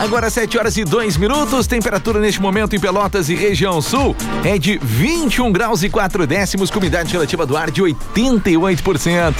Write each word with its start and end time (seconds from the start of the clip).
Agora 0.00 0.30
7 0.30 0.56
horas 0.56 0.78
e 0.78 0.82
2 0.82 1.18
minutos, 1.18 1.66
temperatura 1.66 2.18
neste 2.18 2.40
momento 2.40 2.74
em 2.74 2.80
Pelotas 2.80 3.28
e 3.28 3.34
região 3.34 3.82
sul 3.82 4.16
é 4.42 4.56
de 4.56 4.78
21 4.82 5.52
graus 5.52 5.82
e 5.82 5.90
4 5.90 6.26
décimos, 6.26 6.70
com 6.70 6.78
umidade 6.78 7.12
relativa 7.12 7.44
do 7.44 7.54
ar 7.54 7.70
de 7.70 7.82
88%. 7.82 9.34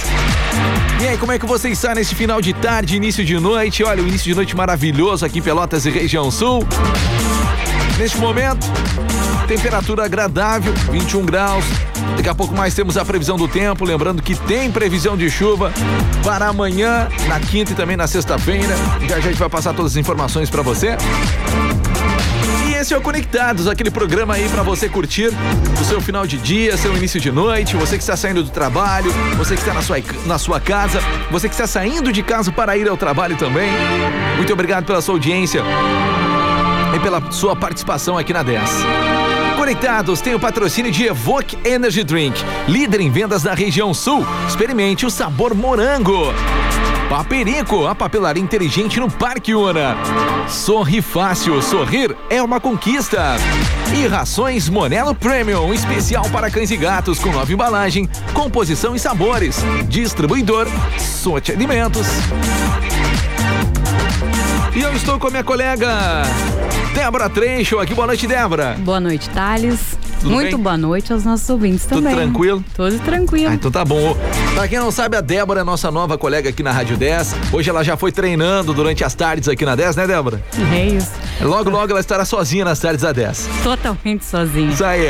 E 1.01 1.07
aí, 1.07 1.17
como 1.17 1.31
é 1.31 1.39
que 1.39 1.47
você 1.47 1.69
está 1.69 1.95
nesse 1.95 2.13
final 2.13 2.39
de 2.39 2.53
tarde, 2.53 2.95
início 2.95 3.25
de 3.25 3.39
noite? 3.39 3.83
Olha, 3.83 4.03
o 4.03 4.07
início 4.07 4.25
de 4.25 4.35
noite 4.35 4.55
maravilhoso 4.55 5.25
aqui 5.25 5.39
em 5.39 5.41
Pelotas 5.41 5.87
e 5.87 5.89
região 5.89 6.29
sul. 6.29 6.63
Neste 7.97 8.19
momento, 8.19 8.67
temperatura 9.55 10.05
agradável, 10.05 10.73
21 10.89 11.25
graus. 11.25 11.65
Daqui 12.15 12.29
a 12.29 12.35
pouco 12.35 12.55
mais 12.55 12.73
temos 12.73 12.95
a 12.95 13.03
previsão 13.03 13.35
do 13.35 13.49
tempo, 13.49 13.83
lembrando 13.83 14.21
que 14.21 14.33
tem 14.33 14.71
previsão 14.71 15.17
de 15.17 15.29
chuva 15.29 15.73
para 16.23 16.47
amanhã, 16.47 17.09
na 17.27 17.37
quinta 17.37 17.73
e 17.73 17.75
também 17.75 17.97
na 17.97 18.07
sexta-feira. 18.07 18.73
Já 19.09 19.17
a 19.17 19.19
gente 19.19 19.37
vai 19.37 19.49
passar 19.49 19.73
todas 19.73 19.91
as 19.91 19.97
informações 19.97 20.49
para 20.49 20.61
você. 20.61 20.95
E 22.65 22.73
esse 22.75 22.93
é 22.93 22.97
o 22.97 23.01
Conectados, 23.01 23.67
aquele 23.67 23.91
programa 23.91 24.35
aí 24.35 24.47
para 24.47 24.63
você 24.63 24.87
curtir 24.87 25.33
o 25.81 25.83
seu 25.83 25.99
final 25.99 26.25
de 26.25 26.37
dia, 26.37 26.77
seu 26.77 26.95
início 26.95 27.19
de 27.19 27.29
noite, 27.29 27.75
você 27.75 27.97
que 27.97 28.03
está 28.03 28.15
saindo 28.15 28.43
do 28.43 28.51
trabalho, 28.51 29.11
você 29.37 29.55
que 29.55 29.59
está 29.59 29.73
na 29.73 29.81
sua, 29.81 29.97
na 30.25 30.37
sua 30.37 30.61
casa, 30.61 31.01
você 31.29 31.49
que 31.49 31.53
está 31.53 31.67
saindo 31.67 32.13
de 32.13 32.23
casa 32.23 32.53
para 32.53 32.77
ir 32.77 32.87
ao 32.87 32.95
trabalho 32.95 33.35
também. 33.35 33.69
Muito 34.37 34.53
obrigado 34.53 34.85
pela 34.85 35.01
sua 35.01 35.15
audiência 35.15 35.61
e 36.95 36.99
pela 37.01 37.31
sua 37.33 37.53
participação 37.53 38.17
aqui 38.17 38.31
na 38.31 38.43
10. 38.43 39.30
Conectados 39.61 40.21
tem 40.21 40.33
o 40.33 40.39
patrocínio 40.39 40.91
de 40.91 41.03
Evoque 41.03 41.55
Energy 41.63 42.03
Drink, 42.03 42.43
líder 42.67 42.99
em 42.99 43.11
vendas 43.11 43.43
da 43.43 43.53
região 43.53 43.93
sul. 43.93 44.25
Experimente 44.47 45.05
o 45.05 45.09
sabor 45.11 45.53
morango. 45.53 46.33
Paperico, 47.07 47.85
a 47.85 47.93
papelaria 47.93 48.41
inteligente 48.41 48.99
no 48.99 49.07
Parque 49.07 49.53
Una. 49.53 49.95
Sorri 50.49 50.99
fácil, 50.99 51.61
sorrir 51.61 52.17
é 52.27 52.41
uma 52.41 52.59
conquista. 52.59 53.35
E 53.95 54.07
rações 54.07 54.67
Monelo 54.67 55.13
Premium, 55.13 55.71
especial 55.71 56.27
para 56.31 56.49
cães 56.49 56.71
e 56.71 56.75
gatos, 56.75 57.19
com 57.19 57.31
nova 57.31 57.53
embalagem, 57.53 58.09
composição 58.33 58.95
e 58.95 58.99
sabores. 58.99 59.57
Distribuidor 59.87 60.67
Sorte 60.97 61.51
Alimentos. 61.51 62.07
E 64.75 64.81
eu 64.81 64.91
estou 64.95 65.19
com 65.19 65.27
a 65.27 65.29
minha 65.29 65.43
colega 65.43 66.23
Débora 66.93 67.29
Trencho 67.29 67.79
aqui. 67.79 67.93
Boa 67.93 68.07
noite, 68.07 68.27
Débora. 68.27 68.75
Boa 68.79 68.99
noite, 68.99 69.29
Thales. 69.29 69.97
Tudo 70.19 70.33
Muito 70.33 70.55
bem? 70.55 70.63
boa 70.63 70.77
noite 70.77 71.11
aos 71.11 71.23
nossos 71.23 71.49
ouvintes 71.49 71.85
também. 71.85 72.13
Tudo 72.13 72.21
tranquilo? 72.21 72.63
Tudo 72.75 72.99
tranquilo. 72.99 73.49
Ah, 73.49 73.55
então 73.55 73.71
tá 73.71 73.83
bom. 73.83 74.15
Pra 74.53 74.67
quem 74.67 74.77
não 74.77 74.91
sabe, 74.91 75.17
a 75.17 75.21
Débora 75.21 75.61
é 75.61 75.63
nossa 75.63 75.89
nova 75.89 76.15
colega 76.17 76.49
aqui 76.49 76.61
na 76.61 76.71
Rádio 76.71 76.95
10. 76.95 77.35
Hoje 77.51 77.69
ela 77.69 77.83
já 77.83 77.97
foi 77.97 78.11
treinando 78.11 78.71
durante 78.73 79.03
as 79.03 79.15
tardes 79.15 79.49
aqui 79.49 79.65
na 79.65 79.75
10, 79.75 79.95
né, 79.95 80.05
Débora? 80.05 80.43
É 80.73 80.85
isso. 80.85 81.09
Logo, 81.41 81.71
logo 81.71 81.89
ela 81.91 81.99
estará 81.99 82.23
sozinha 82.23 82.63
nas 82.63 82.79
tardes 82.79 83.01
da 83.01 83.11
10. 83.11 83.49
Totalmente 83.63 84.23
sozinha. 84.23 84.69
Isso 84.71 84.85
aí. 84.85 85.07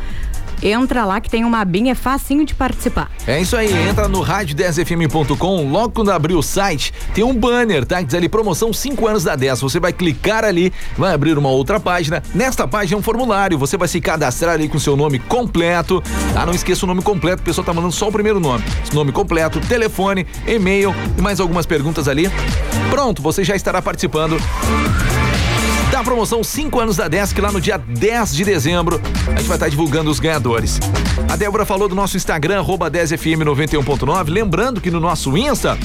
Entra 0.61 1.05
lá 1.05 1.21
que 1.21 1.29
tem 1.29 1.45
uma 1.45 1.59
abinha, 1.59 1.91
é 1.91 1.95
facinho 1.95 2.45
de 2.45 2.55
participar. 2.55 3.11
É 3.25 3.39
isso 3.39 3.55
aí, 3.55 3.71
entra 3.87 4.07
no 4.07 4.23
rádio10fm.com, 4.23 5.69
logo 5.69 5.89
quando 5.89 6.11
abrir 6.11 6.33
o 6.33 6.41
site, 6.41 6.93
tem 7.13 7.23
um 7.23 7.33
banner, 7.33 7.85
tá? 7.85 7.99
Que 7.99 8.05
diz 8.05 8.15
ali 8.15 8.27
promoção 8.27 8.73
5 8.73 9.07
anos 9.07 9.23
da 9.23 9.35
10. 9.35 9.61
Você 9.61 9.79
vai 9.79 9.93
clicar 9.93 10.43
ali, 10.43 10.73
vai 10.97 11.13
abrir 11.13 11.37
uma 11.37 11.49
outra 11.49 11.79
página. 11.79 12.23
Nesta 12.33 12.67
página 12.67 12.97
é 12.97 12.99
um 12.99 13.03
formulário, 13.03 13.57
você 13.57 13.77
vai 13.77 13.87
se 13.87 14.01
cadastrar 14.01 14.55
ali 14.55 14.67
com 14.67 14.79
seu 14.79 14.95
nome 14.95 15.19
completo, 15.19 16.01
tá? 16.33 16.45
Não 16.45 16.53
esqueça 16.53 16.85
o 16.85 16.87
nome 16.87 17.01
completo, 17.01 17.41
o 17.41 17.45
pessoal 17.45 17.65
tá 17.65 17.73
mandando 17.73 17.93
só 17.93 18.07
o 18.07 18.11
primeiro 18.11 18.39
nome. 18.39 18.63
Nome 18.93 19.11
completo, 19.11 19.59
telefone, 19.61 20.25
e-mail 20.47 20.93
e 21.17 21.21
mais 21.21 21.39
algumas 21.39 21.65
perguntas 21.65 22.07
ali. 22.07 22.29
Pronto, 22.89 23.21
você 23.21 23.43
já 23.43 23.55
estará 23.55 23.81
participando 23.81 24.37
da 25.97 26.03
promoção 26.03 26.43
5 26.43 26.79
anos 26.79 26.95
da 26.95 27.07
Desk 27.07 27.41
lá 27.41 27.51
no 27.51 27.59
dia 27.59 27.75
10 27.75 28.35
de 28.35 28.45
dezembro. 28.45 29.01
A 29.25 29.39
gente 29.39 29.47
vai 29.47 29.57
estar 29.57 29.67
divulgando 29.67 30.11
os 30.11 30.19
ganhadores. 30.19 30.79
A 31.27 31.35
Débora 31.35 31.65
falou 31.65 31.89
do 31.89 31.95
nosso 31.95 32.15
Instagram, 32.15 32.63
10fm91.9. 32.63 34.29
Lembrando 34.29 34.79
que 34.79 34.91
no 34.91 34.99
nosso 34.99 35.35
Insta 35.35 35.75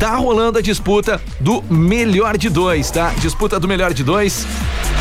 tá 0.00 0.16
rolando 0.16 0.58
a 0.58 0.62
disputa 0.62 1.20
do 1.38 1.62
melhor 1.68 2.38
de 2.38 2.48
dois, 2.48 2.90
tá? 2.90 3.12
Disputa 3.18 3.60
do 3.60 3.68
melhor 3.68 3.92
de 3.92 4.02
dois. 4.02 4.46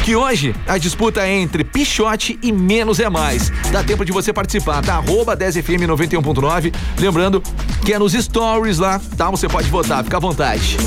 Que 0.04 0.18
hoje 0.18 0.54
a 0.68 0.78
disputa 0.78 1.22
é 1.22 1.32
entre 1.32 1.64
Pichote 1.64 2.38
e 2.44 2.52
Menos 2.52 3.00
é 3.00 3.10
Mais. 3.10 3.50
Dá 3.72 3.82
tempo 3.82 4.04
de 4.04 4.12
você 4.12 4.34
participar, 4.34 4.82
tá? 4.82 4.96
Arroba 4.96 5.38
10fm91.9. 5.38 6.74
Lembrando 7.00 7.42
que 7.86 7.94
é 7.94 8.00
nos 8.00 8.12
stories 8.12 8.80
lá, 8.80 9.00
tá? 9.16 9.30
Você 9.30 9.48
pode 9.48 9.70
votar, 9.70 10.04
fica 10.04 10.18
à 10.18 10.20
vontade 10.20 10.78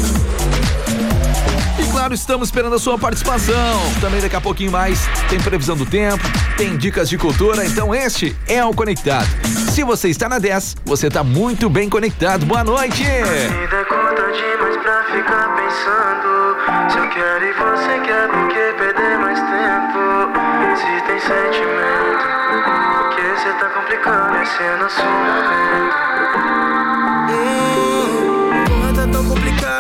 claro, 2.05 2.15
estamos 2.15 2.49
esperando 2.49 2.75
a 2.75 2.79
sua 2.79 2.99
participação. 2.99 3.81
Também 4.01 4.21
daqui 4.21 4.37
a 4.37 4.41
pouquinho 4.41 4.71
mais 4.71 5.01
tem 5.31 5.41
previsão 5.41 5.75
do 5.75 5.87
tempo, 5.87 6.23
tem 6.57 6.77
dicas 6.77 7.09
de 7.09 7.17
cultura, 7.17 7.65
então 7.65 7.95
este 7.95 8.37
é 8.47 8.63
o 8.63 8.75
Conectado. 8.75 9.27
Se 9.73 9.83
você 9.83 10.11
está 10.11 10.29
na 10.29 10.39
10, 10.39 10.77
você 10.85 11.07
está 11.07 11.25
muito 11.25 11.71
bem 11.71 11.89
conectado. 11.89 12.45
Boa 12.45 12.63
noite! 12.63 13.03
A 13.03 13.25
vida 13.25 13.77
é 13.77 13.85
curta 13.85 14.33
demais 14.33 14.77
pra 14.83 15.05
ficar 15.05 15.57
pensando. 15.57 16.57
Se 16.93 16.99
eu 16.99 17.09
quero 17.09 17.45
e 17.45 17.53
você 17.53 17.99
quer, 18.01 18.29
por 18.29 18.49
que 18.49 18.73
perder 18.79 19.19
mais 19.19 19.41
tempo? 19.41 20.29
Se 20.77 21.07
tem 21.07 21.19
sentimento, 21.21 22.25
porque 22.99 23.23
você 23.23 23.53
tá 23.55 23.69
complicando 23.71 24.37
esse 24.43 24.63
é 24.63 24.77
nosso 24.77 25.03
momento. 25.03 25.95
Hum, 27.31 28.24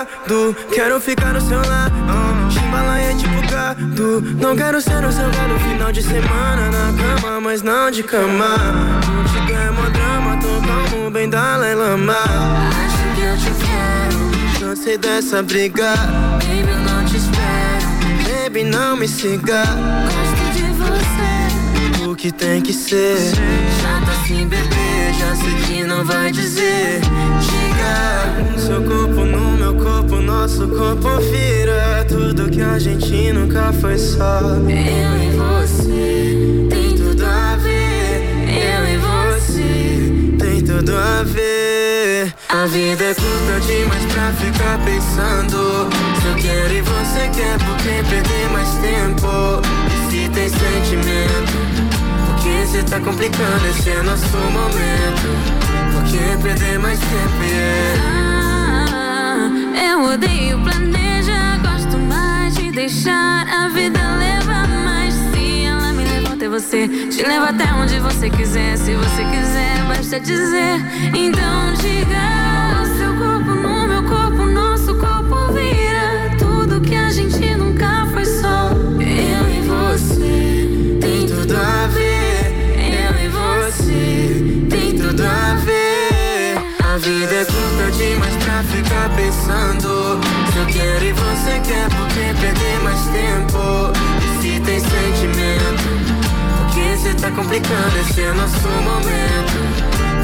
complicado, 0.04 0.56
quero 0.72 1.00
ficar 1.00 1.32
no 1.32 1.40
seu 1.40 1.58
lado 1.58 2.04
é 3.04 3.14
tipo 3.14 3.50
gado. 3.50 4.20
Não 4.40 4.56
quero 4.56 4.80
ser 4.80 5.04
o 5.04 5.12
seu 5.12 5.30
gado 5.30 5.58
final 5.60 5.92
de 5.92 6.02
semana 6.02 6.70
na 6.70 6.92
cama 7.02 7.40
Mas 7.40 7.62
não 7.62 7.90
de 7.90 8.02
cama. 8.02 8.56
Contigo 9.04 9.52
é 9.52 9.70
mó 9.70 9.88
drama, 9.90 10.38
tô 10.38 10.66
calmo, 10.66 11.10
bem 11.10 11.28
Dalai 11.28 11.74
Lama. 11.74 12.14
Acho 12.14 13.14
que 13.14 13.20
eu 13.20 13.36
te 13.36 13.50
quero 13.64 14.60
Cansei 14.60 14.98
dessa 14.98 15.42
briga. 15.42 15.94
Baby, 15.94 16.70
eu 16.70 16.78
não 16.78 17.04
te 17.04 17.16
espero 17.16 18.44
Baby, 18.44 18.64
não 18.64 18.96
me 18.96 19.08
siga. 19.08 19.64
Gosto 19.64 20.52
de 20.54 20.64
você 20.72 22.08
O 22.08 22.14
que 22.14 22.32
tem 22.32 22.60
que 22.60 22.72
ser. 22.72 23.16
Já 23.82 24.00
tá 24.04 24.12
assim, 24.20 24.46
bebê 24.46 25.12
Já 25.18 25.36
sei 25.36 25.54
que 25.66 25.84
não 25.84 26.04
vai 26.04 26.30
dizer 26.32 27.00
Seu 28.56 28.82
corpo 28.82 29.24
no 29.24 29.56
meu 29.56 29.74
corpo 29.74 30.16
Nosso 30.16 30.68
corpo 30.68 31.08
vira. 31.20 32.04
Tudo 32.08 32.50
que 32.50 32.60
a 32.60 32.78
gente 32.78 33.32
nunca 33.32 33.72
foi 33.72 33.98
só. 33.98 34.40
Eu 34.40 35.16
e 35.22 35.36
você 35.36 36.68
Tem 36.70 36.96
tudo 36.96 37.24
a 37.24 37.56
ver. 37.56 38.22
Eu 38.48 38.84
e 38.88 38.96
você 38.98 40.36
Tem 40.38 40.60
tudo 40.62 40.96
a 40.96 41.22
ver. 41.22 42.32
A 42.48 42.66
vida 42.66 43.04
é 43.04 43.14
curta 43.14 43.60
demais 43.66 44.04
pra 44.12 44.32
ficar 44.32 44.78
pensando. 44.84 45.88
Se 46.20 46.28
eu 46.28 46.34
quero 46.36 46.74
e 46.74 46.80
você 46.80 47.28
quer 47.34 47.58
Por 47.58 47.76
que 47.78 48.02
perder 48.08 48.50
mais 48.52 48.68
tempo? 48.76 49.60
E 49.88 50.10
se 50.10 50.28
tem 50.30 50.48
sentimento 50.48 51.93
Porque 52.64 52.78
cê 52.78 52.82
tá 52.84 52.98
complicando 53.00 53.66
Esse 53.66 53.90
é 53.90 54.02
nosso 54.02 54.36
momento 54.38 55.28
Por 55.92 56.02
que 56.04 56.42
perder 56.42 56.78
mais 56.78 56.98
tempo, 56.98 57.42
yeah 57.42 58.00
ah, 58.90 59.90
Eu 59.90 60.04
odeio 60.04 60.58
planejar 60.62 61.58
Gosto 61.58 61.98
mais 61.98 62.54
de 62.54 62.72
deixar 62.72 63.46
a 63.48 63.68
vida 63.68 64.00
levar 64.16 64.66
mais 64.66 65.12
Se 65.12 65.64
ela 65.64 65.92
me 65.92 66.04
levou, 66.04 66.36
eu 66.40 66.50
você. 66.50 66.88
Te 66.88 67.22
levo 67.22 67.46
até 67.46 67.72
onde 67.74 67.98
você 67.98 68.30
quiser. 68.30 68.76
Se 68.78 68.94
você 68.94 69.24
quiser, 69.24 69.84
basta 69.88 70.20
dizer. 70.20 70.80
Então 71.14 71.74
diga: 71.80 72.73
pensando. 89.10 90.20
Se 90.52 90.58
eu 90.58 90.66
quero 90.66 91.04
e 91.04 91.12
você 91.12 91.60
quer, 91.66 91.88
por 91.90 92.08
que 92.08 92.34
perder 92.40 92.80
mais 92.82 93.00
tempo? 93.06 93.92
E 94.22 94.42
se 94.42 94.60
tem 94.60 94.80
sentimento? 94.80 95.88
Por 96.56 96.66
que 96.74 96.96
cê 96.96 97.14
tá 97.14 97.30
complicando? 97.30 97.98
Esse 98.00 98.22
é 98.22 98.32
nosso 98.32 98.68
momento. 98.68 99.56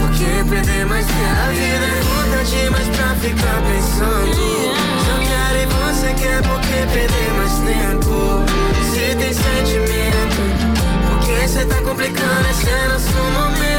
Por 0.01 0.11
que 0.11 0.49
perder 0.49 0.87
mais 0.87 1.07
tempo? 1.07 1.19
A 1.21 1.51
vida 1.51 1.87
é 1.87 2.03
curta 2.09 2.45
demais 2.45 2.89
pra 2.89 3.15
ficar 3.17 3.63
pensando. 3.63 4.35
Se 4.35 5.11
eu 5.11 5.19
quero 5.29 5.59
e 5.59 5.67
você 5.67 6.15
quer, 6.15 6.43
por 6.43 6.61
que 6.61 6.87
perder 6.93 7.31
mais 7.37 7.53
tempo? 7.61 8.45
Se 8.93 9.15
tem 9.17 9.33
sentimento, 9.33 10.41
por 11.09 11.19
que 11.21 11.49
cê 11.49 11.65
tá 11.65 11.81
complicando? 11.83 12.49
Esse 12.51 12.69
é 12.69 12.89
nosso 12.89 13.13
momento. 13.13 13.70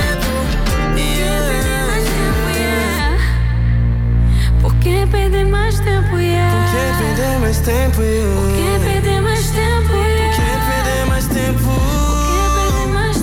Por 4.81 4.89
que 4.89 5.06
perder 5.06 5.45
mais 5.45 5.80
tempo, 5.80 6.18
yeah? 6.18 6.57
Por 6.57 6.66
que 6.72 7.04
perder 7.06 7.39
mais 7.39 7.60
tempo? 7.60 7.98
Por 7.98 8.01
que 8.01 8.80
perder 8.83 9.22
mais 9.22 9.48
tempo, 9.51 9.94
yeah? 9.94 10.36
Perder 10.66 11.06
mais 11.06 11.28
tempo? 11.28 11.69
Perder 12.66 12.88
mais. 12.88 13.22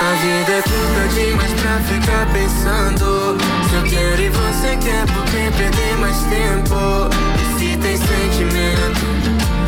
A 0.00 0.14
vida 0.14 0.52
é 0.52 0.62
curta 0.62 1.02
demais 1.14 1.52
pra 1.60 1.78
ficar 1.86 2.26
pensando. 2.32 3.38
Se 3.68 3.74
eu 3.76 3.82
quero 3.84 4.20
e 4.20 4.30
você 4.30 4.76
quer, 4.76 5.06
por 5.06 5.24
que 5.26 5.50
perder 5.56 5.96
mais 6.00 6.18
tempo? 6.24 7.08
E 7.38 7.44
se 7.56 7.76
tem 7.76 7.96
sentimento? 7.96 9.06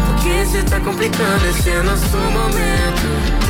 Por 0.07 0.17
que 0.25 0.45
cê 0.47 0.63
tá 0.65 0.81
complicando? 0.81 1.47
Esse 1.47 1.71
é 1.71 1.83
nosso 1.85 2.17
momento. 2.17 3.42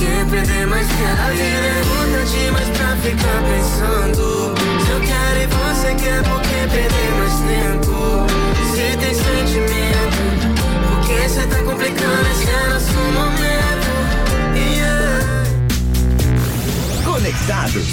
Que 0.00 0.24
perder 0.30 0.66
mais 0.66 0.86
tempo? 0.86 1.20
A 1.20 1.30
vida 1.30 1.44
é 1.44 1.82
curta 1.84 2.24
demais 2.24 2.68
pra 2.70 2.96
ficar 2.96 3.42
pensando. 3.42 4.54
Se 4.82 4.90
eu 4.92 5.00
quero 5.00 5.38
e 5.42 5.46
você 5.46 5.94
quer, 5.94 6.22
por 6.22 6.40
que 6.40 6.66
perder 6.72 7.10
mais 7.18 7.36
tempo? 7.44 8.24
Se 8.72 8.96
tem 8.96 9.12
sentimento, 9.12 10.18
por 10.88 11.00
que 11.06 11.28
cê 11.28 11.46
tá 11.48 11.62
complicando? 11.64 12.26
Esse 12.30 12.48
é 12.48 12.66
nosso 12.70 12.98
momento. 13.12 13.88
Yeah. 14.56 15.44
Conectados. 17.04 17.88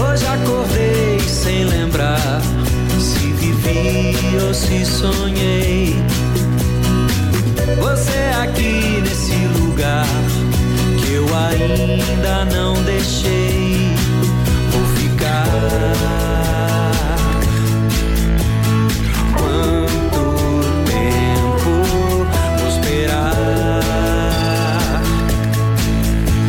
Hoje 0.00 0.26
acordei 0.26 1.20
sem 1.20 1.64
lembrar 1.64 2.40
se 2.98 3.32
vivi 3.32 4.38
ou 4.42 4.54
se 4.54 4.86
sonhei. 4.86 6.23
Você 7.80 8.18
aqui 8.42 9.00
nesse 9.00 9.34
lugar 9.58 10.06
que 10.98 11.12
eu 11.14 11.24
ainda 11.34 12.44
não 12.44 12.74
deixei. 12.84 13.88
Vou 14.70 14.84
ficar. 14.96 15.46
Quanto 19.36 20.20
tempo 20.84 21.70
vou 22.58 22.68
esperar? 22.68 23.42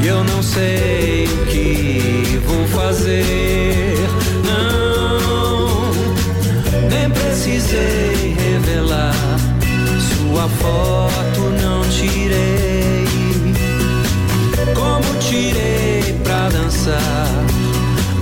Eu 0.03 0.23
não 0.23 0.43
sei 0.43 0.84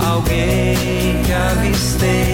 Alguém 0.00 1.22
que 1.24 1.32
avistei 1.32 2.33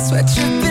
sweatshirt 0.00 0.67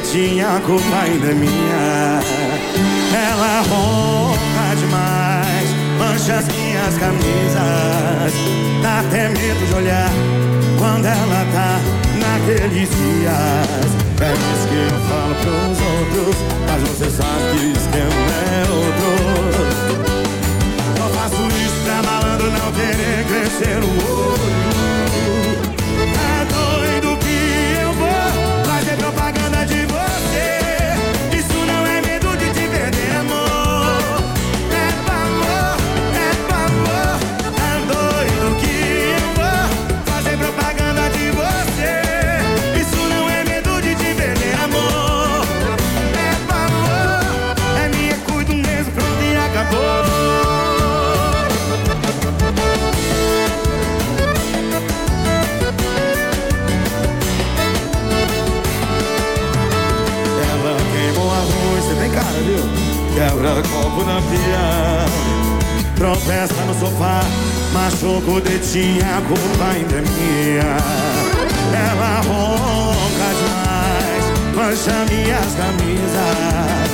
dedinho, 0.00 0.46
a 0.48 0.60
culpa 0.60 0.96
ainda 1.02 1.34
minha. 1.34 1.77
Copo 63.98 64.04
na 64.04 64.20
pia 64.22 65.06
Tropeça 65.96 66.62
no 66.64 66.74
sofá 66.74 67.20
Machuca 67.72 68.30
o 68.30 68.40
dedinho, 68.40 69.02
a 69.02 69.20
culpa 69.22 69.64
ainda 69.72 69.96
é 69.96 70.00
minha. 70.00 70.76
Ela 71.74 72.20
ronca 72.20 73.28
demais 73.40 74.24
Mancha 74.54 75.04
minhas 75.10 75.54
camisas. 75.54 76.88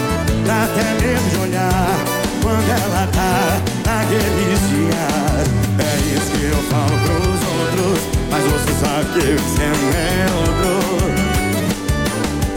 Dá 0.47 0.65
até 0.65 0.87
medo 1.05 1.31
de 1.31 1.37
olhar 1.43 1.97
Quando 2.43 2.71
ela 2.71 3.07
tá 3.13 3.61
naqueles 3.87 4.61
dias 4.71 5.47
É 5.79 5.83
isso 6.17 6.31
que 6.33 6.45
eu 6.45 6.63
falo 6.71 6.97
pros 7.05 7.41
outros 7.53 8.01
Mas 8.31 8.45
você 8.45 8.73
sabe 8.81 9.07
que 9.13 9.27
o 9.29 9.39
sempre 9.57 9.97
é 9.97 10.27
outro. 10.39 10.73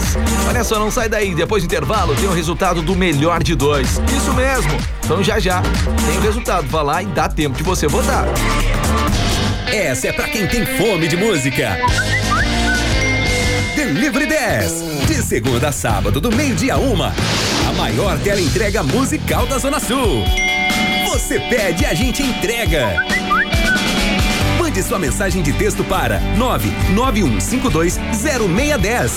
Olha 0.47 0.63
só, 0.63 0.79
não 0.79 0.91
sai 0.91 1.09
daí, 1.09 1.35
depois 1.35 1.63
do 1.63 1.67
intervalo 1.67 2.15
tem 2.15 2.29
o 2.29 2.33
resultado 2.33 2.83
do 2.83 2.95
melhor 2.95 3.43
de 3.43 3.55
dois. 3.55 3.99
Isso 4.15 4.35
mesmo. 4.35 4.71
Então 5.03 5.25
já 5.25 5.39
já 5.39 5.63
tem 5.63 6.19
o 6.19 6.21
resultado. 6.21 6.69
Vá 6.69 6.83
lá 6.83 7.03
e 7.03 7.07
dá 7.07 7.27
tempo 7.27 7.57
de 7.57 7.63
você 7.63 7.87
votar. 7.87 8.27
Essa 9.67 10.09
é 10.09 10.13
pra 10.13 10.29
quem 10.29 10.47
tem 10.47 10.67
fome 10.67 11.09
de 11.09 11.17
música. 11.17 11.79
Delivery 13.75 14.27
10. 14.27 15.07
De 15.07 15.15
segunda 15.23 15.69
a 15.69 15.73
sábado, 15.73 16.21
do 16.21 16.31
meio-dia 16.31 16.75
a 16.75 16.77
uma. 16.77 17.15
A 17.67 17.73
maior 17.73 18.19
tela 18.19 18.43
entrega 18.43 18.83
musical 18.83 19.47
da 19.47 19.57
Zona 19.57 19.81
Sul. 19.81 20.23
Você 21.07 21.41
pede 21.41 21.87
a 21.87 21.95
gente 21.95 22.23
entrega. 22.23 23.28
Mande 24.79 24.89
sua 24.89 24.99
mensagem 25.01 25.43
de 25.43 25.53
texto 25.55 25.83
para 25.83 26.21
991520610. 26.37 29.11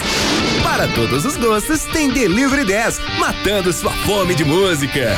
Para 0.64 0.88
todos 0.88 1.24
os 1.24 1.38
gostos, 1.38 1.84
tem 1.94 2.10
Delivery 2.10 2.66
10, 2.66 3.00
matando 3.20 3.72
sua 3.72 3.92
fome 3.92 4.34
de 4.34 4.44
música. 4.44 5.16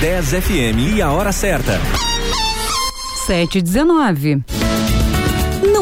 10 0.00 0.30
FM 0.32 0.96
e 0.96 1.00
a 1.00 1.10
hora 1.10 1.32
certa. 1.32 1.80
719. 3.26 4.44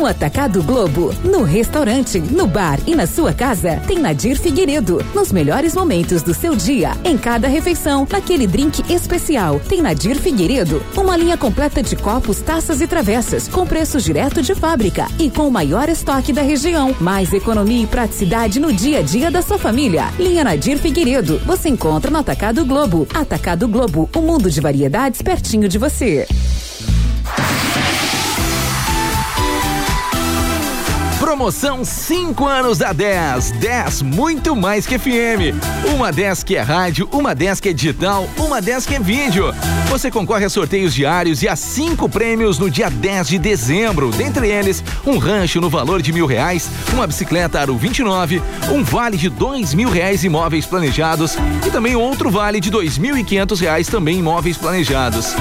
No 0.03 0.09
Atacado 0.09 0.65
Globo, 0.65 1.15
no 1.23 1.45
restaurante, 1.45 2.19
no 2.19 2.45
bar 2.45 2.81
e 2.89 2.97
na 2.97 3.07
sua 3.07 3.33
casa, 3.33 3.81
tem 3.87 4.01
Nadir 4.01 4.37
Figueiredo. 4.37 4.99
Nos 5.15 5.31
melhores 5.31 5.77
momentos 5.77 6.25
do 6.25 6.35
seu 6.35 6.57
dia, 6.57 6.91
em 7.05 7.17
cada 7.17 7.47
refeição, 7.47 8.05
naquele 8.11 8.45
drink 8.45 8.83
especial, 8.93 9.61
tem 9.61 9.81
Nadir 9.81 10.17
Figueiredo. 10.17 10.83
Uma 10.97 11.17
linha 11.17 11.37
completa 11.37 11.85
de 11.85 11.95
copos, 11.95 12.41
taças 12.41 12.81
e 12.81 12.89
travessas, 12.89 13.47
com 13.47 13.65
preços 13.65 14.03
direto 14.03 14.43
de 14.43 14.57
fábrica 14.57 15.07
e 15.21 15.31
com 15.31 15.47
o 15.47 15.53
maior 15.53 15.89
estoque 15.89 16.33
da 16.33 16.43
região. 16.43 16.93
Mais 17.01 17.33
economia 17.33 17.85
e 17.85 17.87
praticidade 17.87 18.59
no 18.59 18.73
dia 18.73 18.99
a 18.99 19.03
dia 19.03 19.31
da 19.31 19.41
sua 19.41 19.57
família. 19.57 20.13
Linha 20.19 20.43
Nadir 20.43 20.79
Figueiredo. 20.79 21.39
Você 21.47 21.69
encontra 21.69 22.11
no 22.11 22.19
Atacado 22.19 22.67
Globo. 22.67 23.07
Atacado 23.15 23.69
Globo, 23.69 24.11
o 24.17 24.21
mundo 24.21 24.51
de 24.51 24.61
variedades 24.61 25.23
pertinho 25.23 25.69
de 25.69 25.79
você. 25.79 26.27
Promoção 31.33 31.83
5 31.83 32.47
anos 32.47 32.77
da 32.77 32.93
10. 32.93 33.53
10 33.53 34.03
muito 34.03 34.55
mais 34.55 34.87
que 34.87 34.99
FM. 34.99 35.57
Uma 35.95 36.13
10 36.13 36.45
que 36.45 36.57
é 36.57 36.61
rádio, 36.61 37.09
uma 37.11 37.35
10 37.35 37.59
que 37.59 37.71
é 37.71 37.73
digital, 37.73 38.29
uma 38.37 38.61
10 38.61 38.85
que 38.85 38.97
é 38.97 39.01
vídeo. 39.01 39.47
Você 39.89 40.11
concorre 40.11 40.45
a 40.45 40.51
sorteios 40.51 40.93
diários 40.93 41.43
e 41.43 41.49
a 41.49 41.57
cinco 41.57 42.07
prêmios 42.07 42.59
no 42.59 42.71
dia 42.71 42.91
10 42.91 43.29
de 43.29 43.39
dezembro. 43.39 44.11
Dentre 44.11 44.47
eles, 44.47 44.85
um 45.07 45.17
rancho 45.17 45.59
no 45.59 45.71
valor 45.71 46.03
de 46.03 46.13
mil 46.13 46.27
reais, 46.27 46.71
uma 46.93 47.07
bicicleta 47.07 47.59
Aro 47.59 47.79
29, 47.79 48.43
um 48.71 48.85
vale 48.85 49.17
de 49.17 49.31
dois 49.31 49.73
mil 49.73 49.89
reais 49.89 50.25
imóveis 50.25 50.67
planejados 50.67 51.39
e 51.67 51.71
também 51.71 51.97
outro 51.97 52.31
vale 52.31 52.61
de 52.61 52.69
dois 52.69 52.99
mil 52.99 53.17
e 53.17 53.25
quinhentos 53.25 53.59
reais 53.59 53.89
também 53.89 54.19
imóveis 54.19 54.59
planejados. 54.59 55.35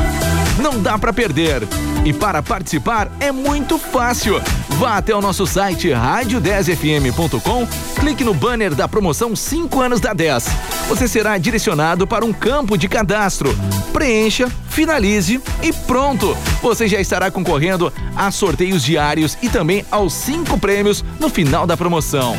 Não 0.60 0.82
dá 0.82 0.98
para 0.98 1.14
perder. 1.14 1.68
E 2.04 2.12
para 2.12 2.42
participar 2.42 3.12
é 3.20 3.32
muito 3.32 3.78
fácil. 3.78 4.42
Vá 4.80 4.98
até 4.98 5.16
o 5.16 5.22
nosso 5.22 5.46
site 5.46 5.90
rádio10fm.com, 5.90 7.68
clique 8.00 8.24
no 8.24 8.34
banner 8.34 8.74
da 8.74 8.88
promoção 8.88 9.36
5 9.36 9.80
anos 9.80 10.00
da 10.00 10.14
10. 10.14 10.48
Você 10.90 11.08
será 11.08 11.38
direcionado 11.38 12.08
para 12.08 12.26
um 12.26 12.34
campo 12.34 12.78
de 12.78 12.88
cadastro. 12.88 13.56
Preencha, 13.94 14.50
finalize 14.70 15.40
e 15.62 15.72
pronto. 15.72 16.36
Você 16.62 16.88
já 16.88 17.00
estará 17.00 17.30
concorrendo 17.30 17.94
a 18.16 18.32
sorteios 18.32 18.84
diários 18.84 19.38
e 19.42 19.50
também 19.50 19.86
aos 19.92 20.14
cinco 20.14 20.58
prêmios 20.58 21.04
no 21.20 21.30
final 21.30 21.68
da 21.68 21.78
promoção. 21.78 22.36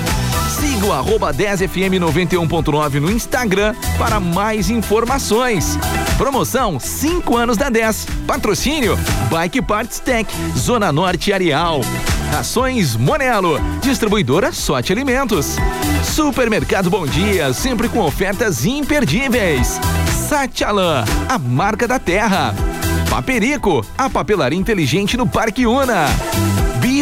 Siga 0.62 0.86
o 0.86 0.92
arroba 0.92 1.34
10fm91.9 1.34 3.00
no 3.00 3.10
Instagram 3.10 3.74
para 3.98 4.20
mais 4.20 4.70
informações. 4.70 5.76
Promoção 6.16 6.78
5 6.78 7.36
anos 7.36 7.56
da 7.56 7.68
10. 7.68 8.06
Patrocínio 8.28 8.96
Bike 9.28 9.60
Parts 9.60 9.98
Tech, 9.98 10.32
Zona 10.56 10.92
Norte 10.92 11.32
Areal. 11.32 11.80
Rações 12.30 12.94
Monelo, 12.94 13.58
distribuidora 13.80 14.52
Sorte 14.52 14.92
Alimentos. 14.92 15.56
Supermercado 16.04 16.88
Bom 16.88 17.08
Dia, 17.08 17.52
sempre 17.52 17.88
com 17.88 17.98
ofertas 17.98 18.64
imperdíveis. 18.64 19.80
Satialan, 20.28 21.04
a 21.28 21.38
marca 21.40 21.88
da 21.88 21.98
terra. 21.98 22.54
Paperico, 23.10 23.84
a 23.98 24.08
papelaria 24.08 24.60
inteligente 24.60 25.16
no 25.16 25.26
Parque 25.26 25.66
Una. 25.66 26.06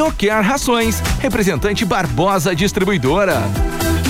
Biocare 0.01 0.43
Rações, 0.43 0.99
representante 1.21 1.85
Barbosa 1.85 2.57
Distribuidora. 2.57 3.43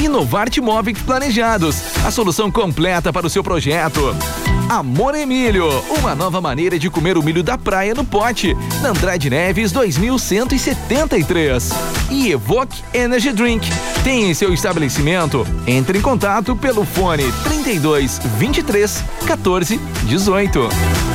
Inovarte 0.00 0.61
Móveis 0.61 0.96
Planejados, 1.00 1.83
a 2.07 2.12
solução 2.12 2.48
completa 2.48 3.12
para 3.12 3.26
o 3.26 3.31
seu 3.31 3.42
projeto. 3.42 4.14
Amor 4.68 5.16
Emílio, 5.16 5.66
uma 5.98 6.14
nova 6.14 6.40
maneira 6.40 6.79
de 6.79 6.88
comer 6.88 7.18
o 7.18 7.22
milho 7.24 7.42
da 7.42 7.59
praia 7.59 7.92
no 7.92 8.05
pote, 8.05 8.57
na 8.81 8.90
Andrade 8.90 9.29
Neves 9.29 9.72
2173. 9.72 11.70
E 12.09 12.31
Evoque 12.31 12.85
Energy 12.94 13.33
Drink, 13.33 13.68
tem 14.05 14.31
em 14.31 14.35
seu 14.35 14.55
estabelecimento? 14.55 15.44
Entre 15.66 15.98
em 15.98 16.03
contato 16.03 16.55
pelo 16.55 16.85
fone 16.85 17.24
32 17.42 18.20
23 18.38 19.03
14 19.26 19.81
18. 20.05 21.09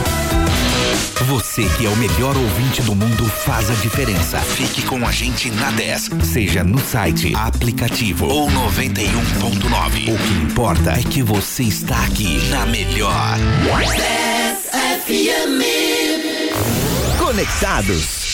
Você 1.23 1.63
que 1.77 1.85
é 1.85 1.89
o 1.89 1.95
melhor 1.95 2.35
ouvinte 2.35 2.81
do 2.81 2.93
mundo 2.93 3.25
faz 3.25 3.69
a 3.71 3.73
diferença. 3.75 4.37
Fique 4.39 4.81
com 4.83 5.07
a 5.07 5.11
gente 5.11 5.49
na 5.49 5.71
10, 5.71 6.09
seja 6.23 6.61
no 6.63 6.77
site, 6.77 7.33
aplicativo 7.33 8.27
ou 8.27 8.49
91.9. 8.49 10.13
O 10.13 10.17
que 10.17 10.33
importa 10.43 10.91
é 10.91 11.01
que 11.01 11.23
você 11.23 11.63
está 11.63 12.03
aqui 12.03 12.37
na 12.49 12.65
melhor. 12.65 13.37
10 13.95 14.65
FM. 15.05 15.63
Conectados. 17.17 18.24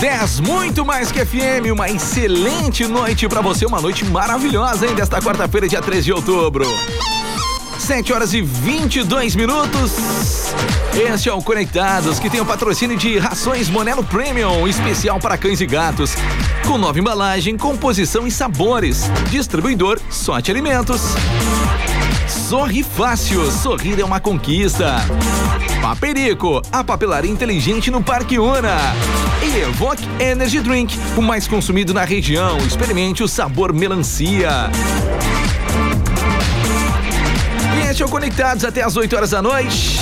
Dez, 0.00 0.40
muito 0.40 0.84
mais 0.84 1.10
que 1.10 1.24
FM, 1.24 1.72
uma 1.72 1.88
excelente 1.88 2.86
noite 2.86 3.26
pra 3.28 3.40
você, 3.40 3.64
uma 3.64 3.80
noite 3.80 4.04
maravilhosa, 4.04 4.86
hein, 4.86 4.94
desta 4.94 5.20
quarta-feira, 5.22 5.66
dia 5.66 5.80
13 5.80 6.02
de 6.02 6.12
outubro. 6.12 6.66
7 7.78 8.12
horas 8.12 8.34
e 8.34 8.42
22 8.42 9.34
minutos. 9.34 9.92
Este 10.94 11.30
é 11.30 11.32
o 11.32 11.42
Conectados, 11.42 12.18
que 12.18 12.28
tem 12.28 12.40
o 12.40 12.44
patrocínio 12.44 12.96
de 12.96 13.16
Rações 13.18 13.70
Monelo 13.70 14.04
Premium, 14.04 14.68
especial 14.68 15.18
para 15.18 15.38
cães 15.38 15.60
e 15.60 15.66
gatos. 15.66 16.14
Com 16.66 16.76
nova 16.76 16.98
embalagem, 16.98 17.56
composição 17.56 18.26
e 18.26 18.30
sabores. 18.30 19.10
Distribuidor 19.30 19.98
Sorte 20.10 20.50
Alimentos. 20.50 21.00
Sorri 22.48 22.84
Fácil, 22.84 23.50
sorrir 23.50 23.98
é 23.98 24.04
uma 24.04 24.20
conquista. 24.20 24.98
Paperico, 25.82 26.62
a 26.70 26.84
papelaria 26.84 27.28
inteligente 27.28 27.90
no 27.90 28.00
Parque 28.00 28.38
Una. 28.38 28.76
E 29.42 29.62
Evoque 29.62 30.04
Energy 30.20 30.60
Drink, 30.60 30.96
o 31.16 31.22
mais 31.22 31.48
consumido 31.48 31.92
na 31.92 32.04
região. 32.04 32.56
Experimente 32.58 33.20
o 33.24 33.26
sabor 33.26 33.72
melancia. 33.72 34.70
E 37.74 37.90
este 37.90 38.04
é 38.04 38.06
o 38.06 38.08
Conectados 38.08 38.64
até 38.64 38.80
as 38.80 38.96
8 38.96 39.16
horas 39.16 39.30
da 39.30 39.42
noite. 39.42 39.98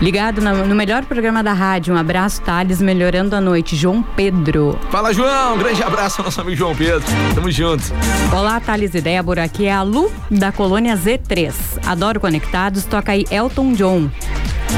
Ligado 0.01 0.43
no 0.43 0.75
melhor 0.75 1.05
programa 1.07 1.43
da 1.43 1.55
rádio. 1.55 1.95
Um 1.95 1.97
abraço, 1.97 2.43
Thales, 2.43 2.83
melhorando 2.83 3.35
a 3.35 3.41
noite. 3.41 3.75
João 3.75 4.03
Pedro. 4.03 4.79
Fala, 4.91 5.13
João. 5.15 5.55
Um 5.55 5.59
grande 5.59 5.83
abraço 5.83 6.21
ao 6.21 6.27
nosso 6.27 6.39
amigo 6.41 6.55
João 6.57 6.77
Pedro. 6.77 7.03
Tamo 7.35 7.51
junto. 7.51 7.83
Olá, 8.31 8.61
Thales 8.61 8.95
e 8.95 9.01
Débora. 9.01 9.45
Aqui 9.45 9.65
é 9.67 9.73
a 9.73 9.83
Lu, 9.83 10.13
da 10.31 10.53
colônia 10.53 10.95
Z3. 10.99 11.53
Adoro 11.87 12.21
Conectados. 12.21 12.85
Toca 12.85 13.13
aí 13.13 13.25
Elton 13.31 13.73
John. 13.73 14.11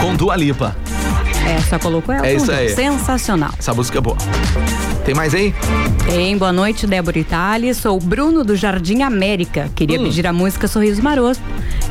Com 0.00 0.14
Dua 0.14 0.36
Lipa. 0.36 0.76
É, 1.48 1.60
só 1.62 1.78
colocou 1.80 2.14
Elton 2.14 2.26
É 2.26 2.34
isso 2.34 2.46
John. 2.46 2.52
aí. 2.52 2.68
Sensacional. 2.68 3.50
Essa 3.58 3.74
música 3.74 3.98
é 3.98 4.00
boa. 4.00 4.16
Tem 5.04 5.14
mais 5.16 5.34
aí? 5.34 5.52
Tem, 6.06 6.36
boa 6.38 6.52
noite, 6.52 6.86
Débora 6.86 7.18
e 7.18 7.24
Thales. 7.24 7.78
Sou 7.78 7.96
o 7.96 8.00
Bruno 8.00 8.44
do 8.44 8.54
Jardim 8.54 9.02
América. 9.02 9.68
Queria 9.74 9.98
Hum. 9.98 10.04
pedir 10.04 10.26
a 10.28 10.32
música 10.32 10.68
Sorriso 10.68 11.02
Maroto 11.02 11.40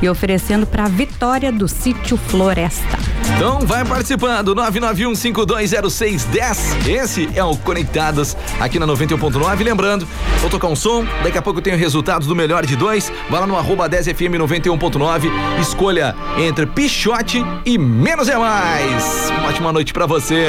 e 0.01 0.10
oferecendo 0.10 0.65
pra 0.65 0.88
Vitória 0.88 1.51
do 1.51 1.67
Sítio 1.67 2.17
Floresta. 2.17 2.97
Então 3.36 3.60
vai 3.62 3.86
participando, 3.86 4.55
991520610. 4.55 6.88
Esse 6.88 7.29
é 7.36 7.43
o 7.43 7.55
Conectados 7.57 8.36
aqui 8.60 8.79
na 8.79 8.88
91.9. 8.88 9.63
Lembrando, 9.63 10.07
vou 10.39 10.49
tocar 10.49 10.67
um 10.67 10.75
som, 10.75 11.05
daqui 11.23 11.38
a 11.38 11.41
pouco 11.41 11.60
eu 11.60 11.63
tenho 11.63 11.77
resultados 11.77 12.27
do 12.27 12.36
melhor 12.36 12.65
de 12.65 12.75
dois. 12.75 13.12
Vai 13.29 13.39
lá 13.39 13.47
no 13.47 13.57
arroba 13.57 13.89
10fm91.9, 13.89 15.31
escolha 15.62 16.15
entre 16.38 16.65
Pichote 16.65 17.43
e 17.65 17.77
Menos 17.77 18.29
é 18.29 18.38
Mais. 18.38 19.31
Uma 19.39 19.49
ótima 19.49 19.71
noite 19.71 19.93
pra 19.93 20.05
você. 20.05 20.47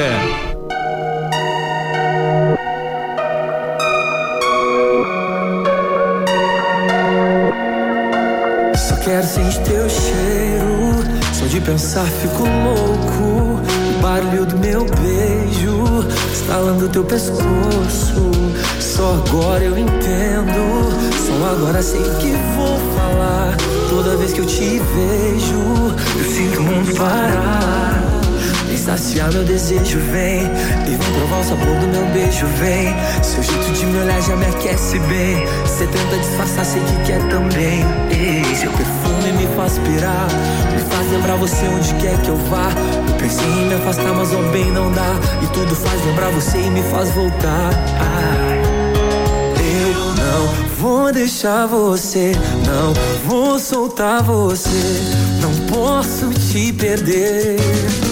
Quero 9.09 9.25
sentir 9.25 9.59
teu 9.63 9.89
cheiro. 9.89 11.03
Só 11.33 11.45
de 11.47 11.59
pensar 11.61 12.05
fico 12.05 12.43
louco. 12.43 13.59
O 13.97 14.01
barulho 14.01 14.45
do 14.45 14.57
meu 14.57 14.85
beijo, 14.85 16.05
estalando 16.31 16.87
teu 16.89 17.03
pescoço. 17.03 18.31
Só 18.79 19.15
agora 19.25 19.63
eu 19.63 19.77
entendo. 19.77 20.61
Só 21.25 21.51
agora 21.51 21.81
sei 21.81 22.03
que 22.19 22.33
vou 22.55 22.77
falar. 22.95 23.57
Toda 23.89 24.15
vez 24.17 24.31
que 24.31 24.41
eu 24.41 24.45
te 24.45 24.79
vejo, 24.79 25.95
eu 26.19 26.31
sinto 26.31 26.59
o 26.59 26.63
mundo 26.63 26.95
parar. 26.95 28.18
Saciar 28.89 29.31
meu 29.31 29.43
desejo, 29.43 29.99
vem. 30.11 30.45
E 30.87 30.95
vem 30.95 31.13
provar 31.13 31.41
o 31.41 31.43
sabor 31.43 31.75
do 31.75 31.87
meu 31.89 32.05
beijo, 32.11 32.47
vem. 32.57 32.87
Seu 33.21 33.43
jeito 33.43 33.71
de 33.71 33.85
me 33.85 33.99
olhar 33.99 34.19
já 34.19 34.35
me 34.35 34.47
aquece 34.47 34.97
bem. 35.01 35.45
Cê 35.67 35.85
tenta 35.85 36.17
disfarçar, 36.17 36.65
sei 36.65 36.81
que 36.81 37.05
quer 37.05 37.19
também. 37.29 37.85
Ei, 38.09 38.55
Seu 38.55 38.71
perfume 38.71 39.31
me 39.33 39.47
faz 39.55 39.77
pirar. 39.77 40.27
Me 40.73 40.81
faz 40.89 41.11
lembrar 41.11 41.35
você 41.35 41.67
onde 41.67 41.93
quer 42.01 42.19
que 42.23 42.29
eu 42.29 42.35
vá. 42.49 42.67
Eu 43.07 43.13
pensei 43.19 43.45
em 43.45 43.67
me 43.67 43.75
afastar, 43.75 44.11
mas 44.11 44.33
ao 44.33 44.41
bem 44.51 44.71
não 44.71 44.91
dá. 44.91 45.13
E 45.43 45.47
tudo 45.53 45.75
faz 45.75 46.03
lembrar 46.07 46.31
você 46.31 46.57
e 46.57 46.69
me 46.71 46.81
faz 46.81 47.11
voltar. 47.11 47.69
Eu 49.55 50.15
não 50.15 50.75
vou 50.79 51.13
deixar 51.13 51.67
você, 51.67 52.31
não 52.65 52.93
vou 53.27 53.59
soltar 53.59 54.23
você, 54.23 54.99
não 55.43 55.53
posso 55.67 56.31
te 56.33 56.73
perder. 56.73 58.08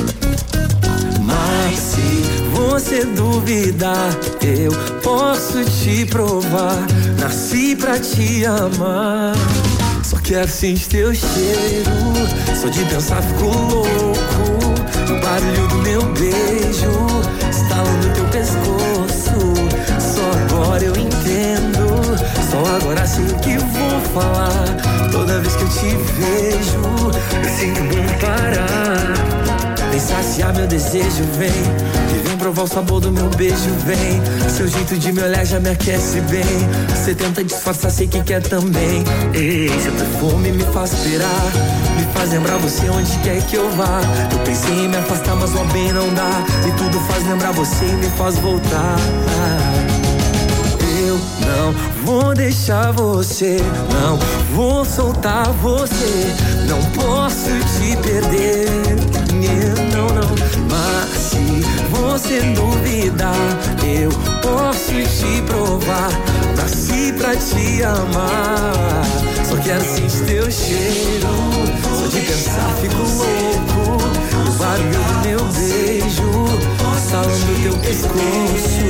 Você 2.77 3.03
duvidar, 3.05 4.15
eu 4.39 4.71
posso 5.01 5.65
te 5.65 6.05
provar. 6.05 6.85
Nasci 7.19 7.75
pra 7.75 7.97
te 7.99 8.45
amar. 8.45 9.33
Só 10.03 10.15
quero 10.17 10.47
sentir 10.47 10.87
teu 10.87 11.15
cheiro. 11.15 11.89
Só 12.55 12.67
de 12.67 12.85
pensar 12.85 13.23
fico 13.23 13.45
louco. 13.45 13.89
O 15.09 15.21
barulho 15.25 15.67
do 15.69 15.77
meu 15.77 16.03
beijo, 16.13 16.91
estalando 17.49 18.13
teu 18.13 18.25
pescoço. 18.25 19.55
Só 19.99 20.53
agora 20.53 20.83
eu 20.83 20.95
entendo. 20.95 22.15
Só 22.51 22.59
agora 22.75 23.07
sei 23.07 23.25
o 23.25 23.39
que 23.39 23.57
vou 23.57 24.01
falar. 24.13 25.09
Toda 25.11 25.39
vez 25.39 25.55
que 25.55 25.63
eu 25.63 25.69
te 25.69 25.97
vejo, 26.13 26.79
eu 27.43 27.57
sinto 27.57 27.79
o 27.79 27.85
mundo 27.85 28.19
parar. 28.21 29.46
Vem 29.97 30.05
saciar 30.05 30.55
meu 30.55 30.67
desejo, 30.67 31.23
vem. 31.39 31.49
Vem 32.23 32.37
provar 32.37 32.65
o 32.65 32.67
sabor 32.67 33.01
do 33.01 33.11
meu 33.11 33.29
beijo, 33.31 33.71
vem. 33.83 34.21
Seu 34.47 34.67
jeito 34.67 34.95
de 34.95 35.11
me 35.11 35.23
olhar 35.23 35.43
já 35.43 35.59
me 35.59 35.69
aquece 35.69 36.21
bem. 36.21 36.43
Você 36.89 37.15
tenta 37.15 37.43
disfarçar, 37.43 37.89
sei 37.89 38.05
que 38.05 38.21
quer 38.21 38.43
também. 38.43 39.03
Ei, 39.33 39.67
seu 39.81 39.91
perfume 39.93 40.51
me 40.51 40.63
faz 40.65 40.93
esperar 40.93 41.51
Me 41.97 42.03
faz 42.13 42.29
lembrar 42.29 42.57
você 42.57 42.87
onde 42.91 43.11
quer 43.23 43.41
que 43.47 43.55
eu 43.55 43.67
vá. 43.71 44.01
Eu 44.31 44.37
pensei 44.45 44.85
em 44.85 44.87
me 44.87 44.97
afastar, 44.97 45.35
mas 45.35 45.49
o 45.55 45.63
bem 45.73 45.91
não 45.91 46.13
dá. 46.13 46.45
E 46.67 46.71
tudo 46.77 46.99
faz 47.07 47.27
lembrar 47.27 47.53
você 47.53 47.85
e 47.85 47.93
me 47.93 48.09
faz 48.11 48.35
voltar. 48.37 48.97
Eu 51.07 51.19
não 51.47 51.73
vou 52.05 52.35
deixar 52.35 52.91
você, 52.91 53.57
não 53.91 54.19
vou 54.53 54.85
soltar 54.85 55.51
você, 55.53 56.35
não 56.67 56.83
posso 56.91 57.49
te 57.79 57.97
perder. 57.97 58.86
Sem 62.17 62.53
dúvida. 62.53 63.31
Eu 63.85 64.09
posso 64.41 64.91
te 64.91 65.41
provar, 65.43 66.09
nasci 66.57 67.13
pra 67.13 67.35
te 67.35 67.83
amar. 67.83 69.03
Só 69.47 69.55
quero 69.57 69.83
sentir 69.83 70.25
teu 70.25 70.51
cheiro, 70.51 71.27
só 71.83 72.07
de 72.07 72.19
pensar 72.21 72.75
fico 72.81 72.97
louco. 72.97 74.03
O 74.47 74.51
barulho 74.57 74.99
do 74.99 75.13
meu 75.27 75.39
beijo, 75.53 76.29
salando 77.07 77.61
teu 77.61 77.77
pescoço. 77.77 78.87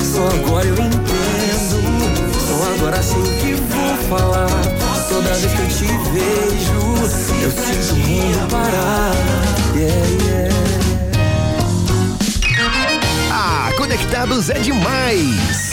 Só 0.00 0.28
agora 0.28 0.66
eu 0.66 0.74
entendo, 0.74 1.80
só 2.46 2.56
agora 2.78 3.02
sei 3.02 3.20
o 3.20 3.24
que 3.38 3.54
vou 3.54 3.96
falar. 4.18 4.48
Toda 5.08 5.34
vez 5.34 5.52
que 5.52 5.62
eu 5.62 5.68
te 5.68 5.86
vejo, 6.12 6.80
eu 7.42 7.50
sinto 7.50 7.94
o 7.94 7.98
mundo 8.06 8.48
parar. 8.50 9.12
Yeah, 9.74 10.25
conectados 13.96 14.50
é 14.50 14.58
demais. 14.58 15.72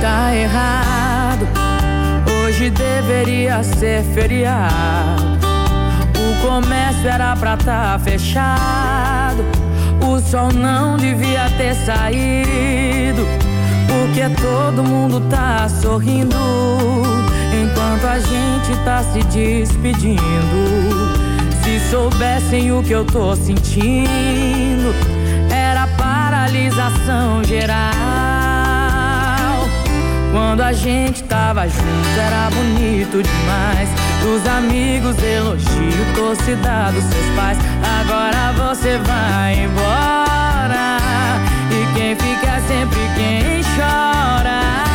Tá 0.00 0.34
errado. 0.34 1.46
Hoje 2.26 2.70
deveria 2.70 3.62
ser 3.62 4.02
feriado. 4.14 5.38
O 6.16 6.46
comércio 6.46 7.06
era 7.06 7.36
pra 7.36 7.56
tá 7.58 8.00
fechado. 8.02 9.44
O 10.02 10.18
sol 10.20 10.50
não 10.52 10.96
devia 10.96 11.50
ter 11.58 11.74
saído. 11.74 13.26
Porque 13.86 14.22
todo 14.40 14.82
mundo 14.82 15.20
tá 15.28 15.68
sorrindo. 15.68 17.09
A 18.02 18.18
gente 18.18 18.76
tá 18.84 19.02
se 19.02 19.22
despedindo. 19.24 20.20
Se 21.62 21.78
soubessem 21.90 22.72
o 22.72 22.82
que 22.82 22.92
eu 22.92 23.04
tô 23.04 23.36
sentindo, 23.36 24.94
era 25.50 25.86
paralisação 25.98 27.44
geral. 27.44 27.90
Quando 30.32 30.62
a 30.62 30.72
gente 30.72 31.22
tava 31.24 31.68
junto 31.68 32.18
era 32.18 32.50
bonito 32.50 33.22
demais. 33.22 33.88
Dos 34.22 34.46
amigos, 34.46 35.16
elogio, 35.22 36.14
torcida 36.16 36.90
dos 36.92 37.04
seus 37.04 37.36
pais. 37.36 37.58
Agora 38.00 38.52
você 38.52 38.98
vai 38.98 39.64
embora. 39.64 40.98
E 41.70 41.94
quem 41.94 42.16
fica 42.16 42.46
é 42.46 42.60
sempre 42.60 43.00
quem 43.14 43.62
chora. 43.76 44.89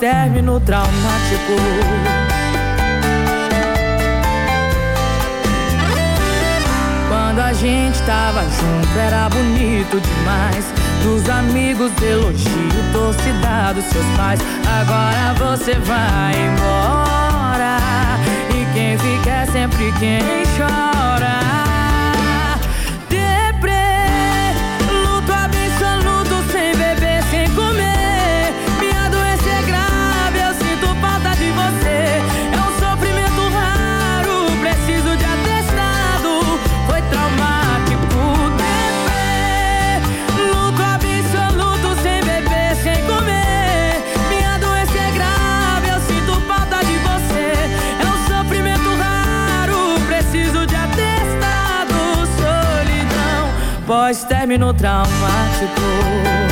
Pós-término 0.00 0.58
traumático. 0.60 1.52
Quando 7.08 7.40
a 7.40 7.52
gente 7.52 8.00
tava 8.02 8.42
junto 8.42 8.98
era 8.98 9.28
bonito 9.28 10.00
demais. 10.00 10.72
Dos 11.02 11.28
amigos, 11.28 11.90
elogio, 12.02 12.92
torcida 12.92 13.72
dos 13.74 13.84
seus 13.84 14.06
pais. 14.16 14.40
Agora 14.80 15.34
você 15.34 15.74
vai 15.74 16.34
embora. 16.34 17.78
E 18.50 18.72
quem 18.72 18.98
fica 18.98 19.30
é 19.30 19.46
sempre 19.46 19.92
quem 19.98 20.20
chora. 20.56 20.99
Pós-término 54.10 54.74
traumático. 54.74 56.49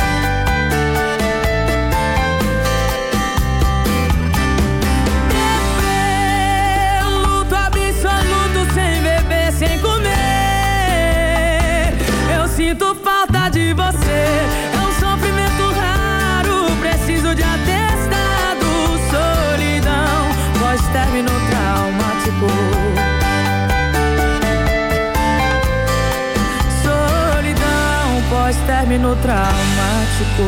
Pós-término 29.09 29.15
traumático. 29.15 30.43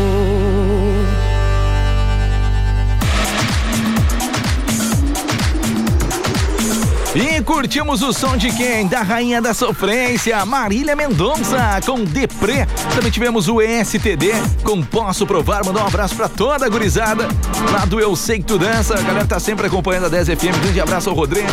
E 7.13 7.41
curtimos 7.41 8.02
o 8.02 8.13
som 8.13 8.38
de 8.38 8.50
quem? 8.52 8.88
Da 8.88 9.02
rainha 9.02 9.41
da 9.41 9.54
sofrência, 9.54 10.45
Marília 10.45 10.95
Mendonça, 10.95 11.82
com 11.86 12.06
Deprê. 12.06 12.65
Também 12.95 13.12
tivemos 13.12 13.50
o 13.50 13.62
ESTD, 13.62 14.32
com 14.63 14.82
Posso 14.82 15.28
Provar. 15.28 15.65
Mandar 15.65 15.84
um 15.84 15.88
abraço 15.88 16.15
pra 16.15 16.30
toda 16.30 16.65
a 16.65 16.69
gurizada 16.69 17.28
lá 17.74 17.84
do 17.86 18.00
Eu 18.00 18.15
Sei 18.15 18.39
Que 18.39 18.45
Tu 18.45 18.58
Dança. 18.58 18.97
A 18.97 19.02
galera 19.02 19.26
tá 19.26 19.39
sempre 19.41 19.67
acompanhando 19.67 20.06
a 20.06 20.10
10 20.10 20.30
FM. 20.30 20.58
Grande 20.62 20.80
abraço 20.80 21.10
ao 21.10 21.15
Rodrigo. 21.15 21.50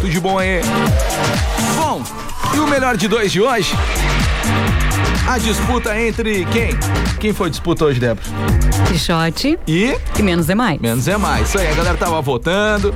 Tudo 0.00 0.08
de 0.08 0.18
bom 0.18 0.38
aí. 0.38 0.62
Bom, 1.76 2.02
e 2.54 2.58
o 2.58 2.66
melhor 2.66 2.96
de 2.96 3.06
dois 3.06 3.30
de 3.30 3.42
hoje? 3.42 3.74
A 5.26 5.38
disputa 5.38 5.98
entre 6.00 6.44
quem? 6.46 6.70
Quem 7.18 7.32
foi 7.32 7.50
disputa 7.50 7.84
hoje, 7.84 7.98
Débora? 7.98 8.24
Pichote 8.88 9.58
E? 9.66 9.96
e 10.18 10.22
menos 10.22 10.48
é 10.48 10.54
mais. 10.54 10.80
Menos 10.80 11.08
é 11.08 11.16
mais. 11.16 11.48
Isso 11.48 11.58
aí, 11.58 11.68
a 11.68 11.74
galera 11.74 11.96
tava 11.96 12.20
votando. 12.22 12.94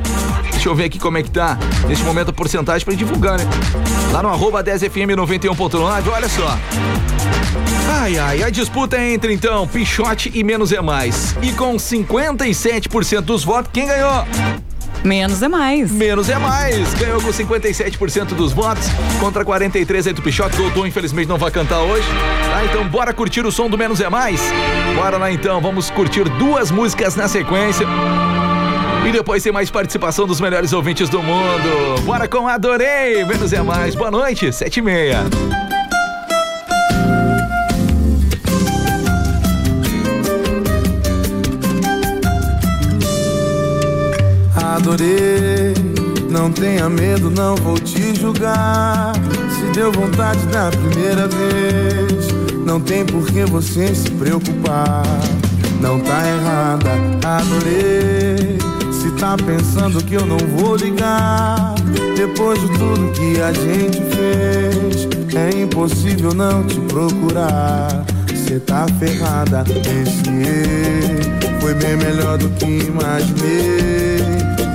Deixa 0.52 0.68
eu 0.68 0.74
ver 0.74 0.84
aqui 0.84 0.98
como 0.98 1.18
é 1.18 1.22
que 1.22 1.30
tá 1.30 1.58
neste 1.88 2.04
momento 2.04 2.30
a 2.30 2.32
porcentagem 2.32 2.84
pra 2.84 2.94
divulgar, 2.94 3.38
né? 3.38 3.44
Lá 4.12 4.22
no 4.22 4.28
arroba 4.28 4.62
10FM 4.62 5.14
91.9, 5.16 6.08
olha 6.08 6.28
só. 6.28 6.58
Ai, 8.00 8.18
ai, 8.18 8.42
a 8.42 8.50
disputa 8.50 8.96
é 8.96 9.12
entre 9.12 9.32
então 9.34 9.66
Pichote 9.66 10.30
e 10.34 10.44
Menos 10.44 10.70
é 10.72 10.80
Mais. 10.80 11.34
E 11.42 11.52
com 11.52 11.74
57% 11.76 13.20
dos 13.22 13.42
votos, 13.44 13.70
quem 13.72 13.86
ganhou? 13.86 14.24
Menos 15.04 15.42
é 15.42 15.48
mais. 15.48 15.90
Menos 15.90 16.28
é 16.28 16.38
mais. 16.38 16.94
Ganhou 16.94 17.20
com 17.20 17.28
57% 17.30 18.34
dos 18.34 18.52
votos 18.52 18.86
contra 19.18 19.44
43 19.44 20.08
entre 20.08 20.20
o 20.20 20.24
Pichote. 20.24 20.56
Infelizmente, 20.86 21.28
não 21.28 21.38
vai 21.38 21.50
cantar 21.50 21.80
hoje. 21.80 22.06
Tá, 22.50 22.64
então 22.64 22.86
bora 22.88 23.12
curtir 23.12 23.46
o 23.46 23.52
som 23.52 23.68
do 23.68 23.78
Menos 23.78 24.00
é 24.00 24.08
Mais? 24.08 24.40
Bora 24.94 25.16
lá 25.16 25.30
então, 25.30 25.60
vamos 25.60 25.90
curtir 25.90 26.24
duas 26.38 26.70
músicas 26.70 27.16
na 27.16 27.28
sequência. 27.28 27.86
E 29.06 29.12
depois 29.12 29.42
tem 29.42 29.52
mais 29.52 29.70
participação 29.70 30.26
dos 30.26 30.40
melhores 30.40 30.72
ouvintes 30.72 31.08
do 31.08 31.22
mundo. 31.22 32.02
Bora 32.04 32.28
com 32.28 32.46
Adorei! 32.46 33.24
Menos 33.24 33.52
é 33.52 33.62
mais. 33.62 33.94
Boa 33.94 34.10
noite, 34.10 34.52
sete 34.52 34.78
e 34.78 34.82
meia. 34.82 35.24
Adorei, 44.76 45.74
não 46.30 46.52
tenha 46.52 46.88
medo, 46.88 47.28
não 47.28 47.56
vou 47.56 47.74
te 47.74 48.14
julgar. 48.14 49.12
Se 49.50 49.72
deu 49.72 49.90
vontade 49.90 50.46
da 50.46 50.70
primeira 50.70 51.26
vez, 51.26 52.28
não 52.64 52.80
tem 52.80 53.04
por 53.04 53.26
que 53.26 53.44
você 53.46 53.92
se 53.92 54.08
preocupar. 54.12 55.02
Não 55.80 55.98
tá 55.98 56.22
errada, 56.24 56.90
adorei. 57.26 58.58
tá 59.18 59.36
pensando 59.36 60.02
que 60.02 60.14
eu 60.14 60.24
não 60.24 60.38
vou 60.56 60.76
ligar. 60.76 61.74
Depois 62.16 62.58
de 62.60 62.68
tudo 62.78 63.12
que 63.12 63.40
a 63.40 63.52
gente 63.52 64.00
fez, 64.14 65.08
é 65.34 65.62
impossível 65.62 66.32
não 66.32 66.64
te 66.64 66.80
procurar. 66.80 68.04
Cê 68.34 68.58
tá 68.60 68.86
ferrada, 68.98 69.64
esse 69.68 71.60
foi 71.60 71.74
bem 71.74 71.96
melhor 71.96 72.38
do 72.38 72.48
que 72.50 72.86
imaginei. 72.86 74.09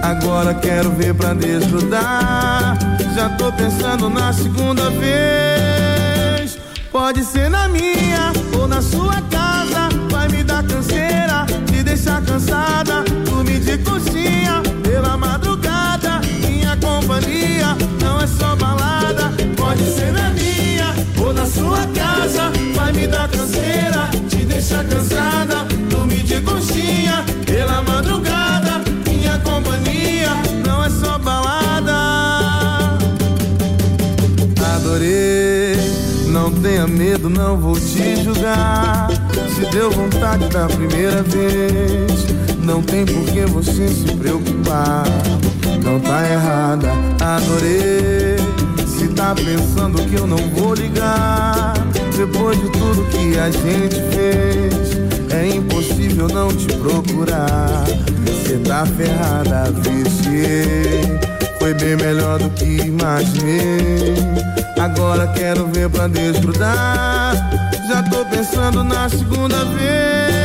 Agora 0.05 0.53
quero 0.53 0.91
ver 0.91 1.15
pra 1.15 1.33
desgrudar. 1.33 2.77
Já 3.15 3.27
tô 3.29 3.51
pensando 3.51 4.07
na 4.07 4.31
segunda 4.31 4.91
vez. 4.91 6.59
Pode 6.91 7.23
ser 7.23 7.49
na 7.49 7.67
minha 7.67 8.31
ou 8.55 8.67
na 8.67 8.83
sua 8.83 9.19
casa. 9.31 9.89
Vai 10.11 10.27
me 10.27 10.43
dar 10.43 10.63
canseira, 10.63 11.47
te 11.65 11.81
deixar 11.81 12.21
cansada. 12.23 13.03
Dormir 13.25 13.59
de 13.61 13.79
coxinha 13.79 14.61
pela 14.83 15.17
madrugada. 15.17 16.21
Minha 16.39 16.77
companhia 16.77 17.75
não 17.99 18.21
é 18.21 18.27
só 18.27 18.55
balada. 18.55 19.33
Pode 19.57 19.83
ser 19.85 20.11
na 20.11 20.29
minha 20.29 20.93
ou 21.17 21.33
na 21.33 21.47
sua 21.47 21.79
casa. 21.95 22.51
Vai 22.75 22.93
me 22.93 23.07
dar 23.07 23.27
canseira, 23.27 24.07
te 24.29 24.45
deixar 24.45 24.85
cansada. 24.85 25.63
Dormir 25.89 26.21
de 26.21 26.39
coxinha 26.41 27.25
tenha 36.65 36.87
medo, 36.87 37.29
não 37.29 37.55
vou 37.55 37.75
te 37.79 38.23
julgar. 38.23 39.07
Se 39.53 39.61
deu 39.67 39.91
vontade 39.91 40.47
da 40.49 40.65
primeira 40.65 41.21
vez, 41.21 42.25
não 42.57 42.81
tem 42.81 43.05
por 43.05 43.23
que 43.25 43.45
você 43.45 43.87
se 43.87 44.11
preocupar. 44.15 45.03
Não 45.83 45.99
tá 45.99 46.27
errada, 46.27 46.89
adorei. 47.21 48.37
Se 48.87 49.07
tá 49.09 49.35
pensando 49.35 50.01
que 50.09 50.15
eu 50.15 50.25
não 50.25 50.39
vou 50.55 50.73
ligar, 50.73 51.75
depois 52.17 52.59
de 52.59 52.69
tudo 52.71 53.07
que 53.11 53.37
a 53.37 53.51
gente 53.51 54.01
fez, 54.15 54.97
é 55.31 55.55
impossível 55.55 56.27
não 56.27 56.47
te 56.47 56.65
procurar. 56.77 57.85
Cê 58.43 58.57
tá 58.57 58.87
ferrada, 58.87 59.71
viciei. 59.81 61.19
Foi 61.59 61.75
bem 61.75 61.95
melhor 61.95 62.39
do 62.39 62.49
que 62.49 62.87
imaginei. 62.87 64.15
Agora 64.85 65.25
quero 65.29 65.65
ver 65.65 65.89
pra 65.89 66.07
desgrudar. 66.07 67.33
Já 67.89 68.03
tô 68.03 68.23
pensando 68.25 68.83
na 68.83 69.09
segunda 69.09 69.65
vez. 69.65 70.44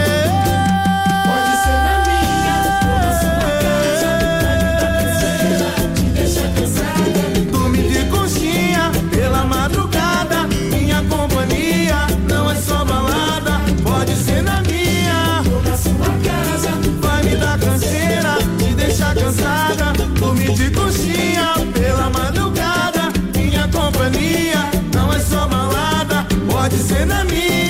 Pode 27.01 27.70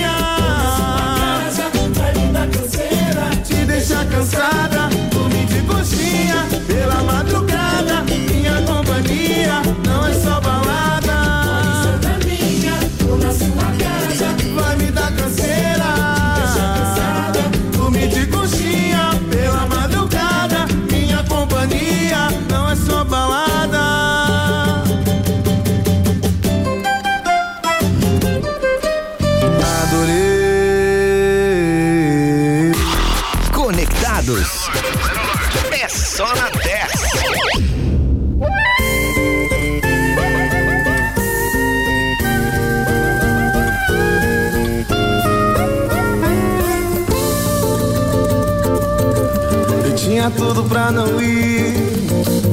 pra 50.70 50.92
não 50.92 51.20
ir. 51.20 51.74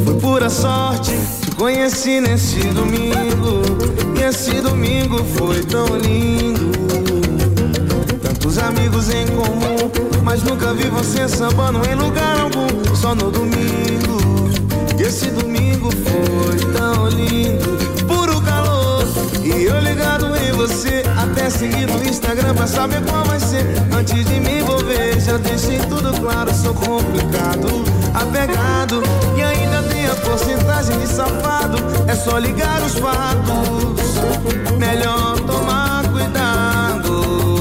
Foi 0.03 0.15
pura 0.15 0.49
sorte. 0.49 1.13
Te 1.41 1.51
conheci 1.51 2.19
nesse 2.19 2.59
domingo. 2.69 3.61
E 4.19 4.23
esse 4.23 4.59
domingo 4.59 5.23
foi 5.37 5.63
tão 5.63 5.85
lindo. 5.95 6.71
Tantos 8.21 8.57
amigos 8.57 9.09
em 9.11 9.27
comum. 9.27 9.77
Mas 10.23 10.41
nunca 10.43 10.73
vi 10.73 10.89
você 10.89 11.27
sambando 11.27 11.79
em 11.87 11.93
lugar 11.93 12.39
algum. 12.41 12.95
Só 12.95 13.13
no 13.13 13.29
domingo. 13.29 14.17
E 14.99 15.03
esse 15.03 15.27
domingo 15.27 15.89
foi 15.91 16.73
tão 16.73 17.07
lindo. 17.09 17.77
Puro 18.07 18.41
calor. 18.41 19.05
E 19.43 19.63
eu 19.63 19.79
ligado 19.79 20.35
em 20.35 20.51
você. 20.53 21.03
Até 21.15 21.49
seguir 21.49 21.87
no 21.87 22.03
Instagram 22.03 22.55
pra 22.55 22.65
saber 22.65 23.01
qual 23.05 23.23
vai 23.25 23.39
ser. 23.39 23.65
Antes 23.95 24.25
de 24.25 24.39
me 24.39 24.59
envolver, 24.59 25.19
já 25.19 25.37
deixei 25.37 25.77
tudo 25.79 26.11
claro. 26.19 26.53
Sou 26.53 26.73
complicado, 26.73 27.67
apegado. 28.13 29.01
E 29.35 29.41
ainda 29.41 29.83
tem 29.83 30.05
a 30.07 30.15
porcentagem 30.15 30.99
de 30.99 31.07
safado. 31.07 31.77
É 32.07 32.15
só 32.15 32.37
ligar 32.37 32.81
os 32.81 32.95
fatos. 32.95 34.17
Melhor 34.77 35.39
tomar 35.41 36.03
cuidado. 36.09 37.55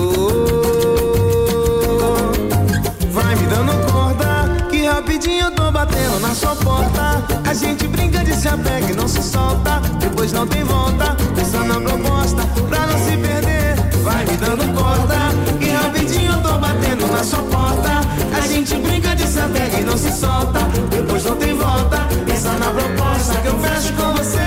Vai 3.12 3.34
me 3.36 3.46
dando 3.46 3.92
corda, 3.92 4.66
que 4.70 4.86
rapidinho 4.86 5.46
eu 5.46 5.50
tô 5.52 5.70
batendo 5.70 6.20
na 6.20 6.34
sua 6.34 6.54
porta. 6.56 7.24
A 7.48 7.54
gente 7.54 7.86
brinca 7.88 8.22
de 8.24 8.34
se 8.34 8.48
apega 8.48 8.92
e 8.92 8.94
não 8.94 9.08
se 9.08 9.22
solta. 9.22 9.80
Depois 9.98 10.32
não 10.32 10.46
tem 10.46 10.62
volta, 10.64 11.16
pensa 11.34 11.58
na 11.64 11.80
proposta 11.80 12.42
pra 12.68 12.86
não 12.86 12.98
se 12.98 13.16
perder. 13.16 13.76
Vai 14.02 14.24
me 14.24 14.36
dando 14.36 14.72
corda, 14.74 15.16
que 15.58 15.70
rapidinho 15.70 16.32
eu 16.32 16.42
tô 16.42 16.58
batendo 16.58 17.06
na 17.10 17.24
sua 17.24 17.42
porta. 17.42 18.00
A 18.36 18.46
gente 18.46 18.74
brinca 18.76 19.16
de 19.16 19.25
se 19.46 19.58
apega 19.58 19.80
e 19.80 19.84
não 19.84 19.96
se 19.96 20.12
solta. 20.12 20.60
Depois 20.90 21.24
não 21.24 21.36
tem 21.36 21.54
volta, 21.54 21.98
pensa 22.26 22.50
na 22.52 22.70
proposta 22.70 23.34
que 23.40 23.48
eu 23.48 23.58
fecho 23.58 23.92
com 23.94 24.14
você. 24.14 24.38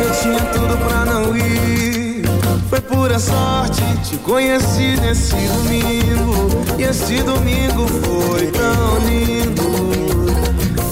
Eu 0.00 0.10
tinha 0.22 0.40
tudo 0.52 0.76
pra 0.78 1.04
não 1.04 1.36
ir. 1.36 2.22
Foi 2.68 2.80
pura 2.80 3.18
sorte, 3.18 3.82
te 4.04 4.16
conheci 4.18 4.96
nesse 5.00 5.34
domingo. 5.34 6.48
E 6.78 6.82
esse 6.82 7.22
domingo 7.22 7.86
foi 7.88 8.46
tão 8.48 8.98
lindo. 9.08 9.66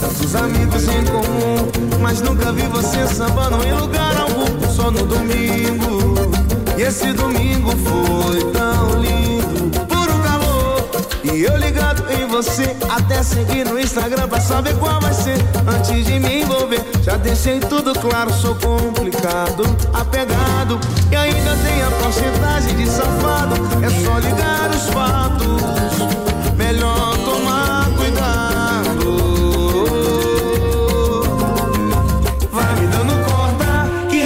Tantos 0.00 0.34
amigos 0.34 0.84
em 0.88 1.04
comum, 1.04 2.00
mas 2.00 2.20
nunca 2.20 2.52
vi 2.52 2.62
você 2.62 3.06
sambando 3.06 3.62
em 3.64 3.72
lugar 3.72 4.16
algum. 4.16 4.68
Só 4.70 4.90
no 4.90 5.06
domingo. 5.06 6.43
E 6.76 6.82
esse 6.82 7.12
domingo 7.12 7.70
foi 7.70 8.52
tão 8.52 9.00
lindo. 9.00 9.80
Puro 9.86 10.18
calor. 10.22 10.90
E 11.22 11.42
eu 11.42 11.56
ligado 11.56 12.04
em 12.12 12.26
você, 12.26 12.76
até 12.88 13.22
seguir 13.22 13.64
no 13.64 13.78
Instagram 13.78 14.28
pra 14.28 14.40
saber 14.40 14.76
qual 14.78 15.00
vai 15.00 15.14
ser. 15.14 15.36
Antes 15.66 16.04
de 16.04 16.18
me 16.18 16.42
envolver, 16.42 16.84
já 17.02 17.16
deixei 17.16 17.60
tudo 17.60 17.92
claro, 17.98 18.32
sou 18.32 18.54
complicado, 18.56 19.64
apegado. 19.92 20.80
E 21.10 21.16
ainda 21.16 21.56
tem 21.64 21.82
a 21.82 21.90
porcentagem 22.02 22.76
de 22.76 22.86
safado. 22.86 23.54
É 23.84 23.90
só 24.04 24.18
ligar 24.18 24.70
os 24.70 24.88
fatos. 24.88 26.54
Melhor 26.56 27.16
tomar 27.18 27.88
cuidado. 27.96 28.44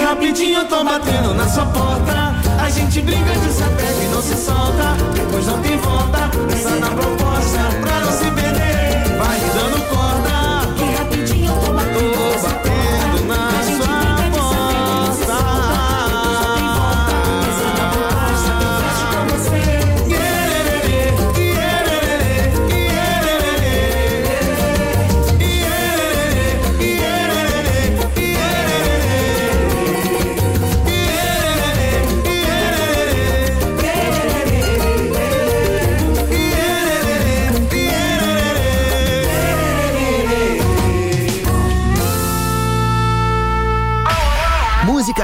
Rapidinho 0.09 0.59
eu 0.59 0.65
tô 0.65 0.83
batendo 0.83 1.33
na 1.33 1.47
sua 1.47 1.65
porta. 1.67 1.88
Gente 2.89 3.05
brinca 3.05 3.31
de 3.31 3.63
apega 3.63 4.03
e 4.03 4.07
não 4.07 4.19
se 4.19 4.35
solta. 4.35 4.97
Depois 5.13 5.45
não 5.45 5.61
tem 5.61 5.77
volta, 5.77 6.27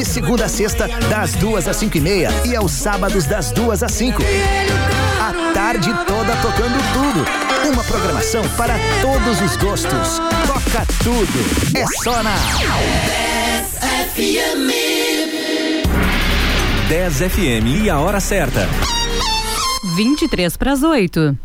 De 0.00 0.06
segunda 0.06 0.46
a 0.46 0.48
sexta, 0.48 0.88
das 1.10 1.34
duas 1.34 1.68
às 1.68 1.76
cinco 1.76 1.98
e 1.98 2.00
meia. 2.00 2.30
E 2.46 2.56
aos 2.56 2.72
sábados, 2.72 3.26
das 3.26 3.52
duas 3.52 3.82
às 3.82 3.92
cinco. 3.92 4.22
A 5.20 5.52
tarde 5.52 5.92
toda 6.06 6.34
tocando 6.36 6.78
tudo. 6.94 7.70
Uma 7.70 7.84
programação 7.84 8.42
para 8.56 8.76
todos 9.02 9.42
os 9.42 9.56
gostos. 9.58 10.18
Toca 10.46 10.86
tudo. 11.04 11.78
É 11.78 11.84
só 12.02 12.22
na 12.22 12.34
10 16.88 17.16
FM 17.18 17.84
e 17.84 17.90
a 17.90 17.98
hora 17.98 18.20
certa. 18.20 18.66
23 19.96 20.56
para 20.56 20.72
as 20.72 20.82
8. 20.82 21.36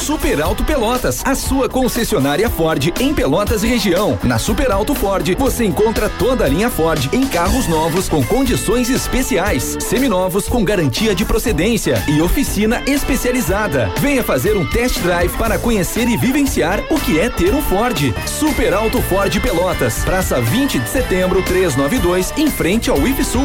Super 0.00 0.40
Alto 0.40 0.64
Pelotas, 0.64 1.20
a 1.26 1.34
sua 1.34 1.68
concessionária 1.68 2.48
Ford 2.48 2.90
em 2.98 3.12
Pelotas 3.12 3.62
e 3.62 3.66
região. 3.66 4.18
Na 4.22 4.38
Super 4.38 4.72
Alto 4.72 4.94
Ford, 4.94 5.36
você 5.38 5.64
encontra 5.64 6.08
toda 6.08 6.44
a 6.44 6.48
linha 6.48 6.70
Ford 6.70 7.10
em 7.12 7.26
carros 7.26 7.68
novos 7.68 8.08
com 8.08 8.24
condições 8.24 8.88
especiais, 8.88 9.76
seminovos 9.78 10.48
com 10.48 10.64
garantia 10.64 11.14
de 11.14 11.26
procedência 11.26 12.02
e 12.08 12.22
oficina 12.22 12.82
especializada. 12.86 13.92
Venha 14.00 14.24
fazer 14.24 14.56
um 14.56 14.66
test 14.66 15.00
drive 15.00 15.36
para 15.36 15.58
conhecer 15.58 16.08
e 16.08 16.16
vivenciar 16.16 16.82
o 16.90 16.98
que 16.98 17.20
é 17.20 17.28
ter 17.28 17.54
um 17.54 17.62
Ford. 17.62 18.14
Super 18.26 18.72
Alto 18.72 19.02
Ford 19.02 19.38
Pelotas, 19.38 20.02
Praça 20.02 20.40
20 20.40 20.78
de 20.78 20.88
Setembro, 20.88 21.42
392, 21.42 22.32
em 22.38 22.50
frente 22.50 22.88
ao 22.88 23.06
IFSUL. 23.06 23.44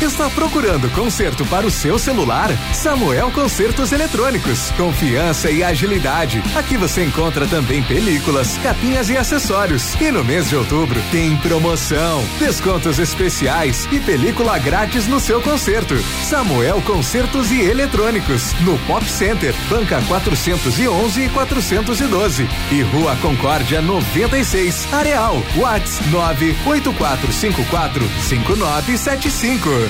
Está 0.00 0.30
procurando 0.30 0.88
conserto 0.94 1.44
para 1.44 1.66
o 1.66 1.70
seu 1.70 1.98
celular? 1.98 2.48
Samuel 2.72 3.30
Consertos 3.32 3.92
Eletrônicos. 3.92 4.70
Confiança 4.70 5.50
e 5.50 5.62
agilidade. 5.62 6.42
Aqui 6.56 6.78
você 6.78 7.04
encontra 7.04 7.46
também 7.46 7.82
películas, 7.82 8.56
capinhas 8.62 9.10
e 9.10 9.18
acessórios. 9.18 9.94
E 10.00 10.10
no 10.10 10.24
mês 10.24 10.48
de 10.48 10.56
outubro 10.56 10.98
tem 11.10 11.36
promoção, 11.36 12.24
descontos 12.38 12.98
especiais 12.98 13.86
e 13.92 14.00
película 14.00 14.58
grátis 14.58 15.06
no 15.06 15.20
seu 15.20 15.42
conserto. 15.42 15.98
Samuel 16.24 16.80
Consertos 16.80 17.50
e 17.50 17.60
Eletrônicos. 17.60 18.54
No 18.62 18.78
Pop 18.86 19.04
Center, 19.04 19.54
Banca 19.68 20.00
411 20.08 21.24
e 21.24 21.28
412. 21.28 22.48
E 22.72 22.80
Rua 22.84 23.14
Concórdia 23.16 23.82
96, 23.82 24.94
Areal. 24.94 25.42
Whats 25.56 26.00
98454 26.10 28.08
5975. 28.22 29.89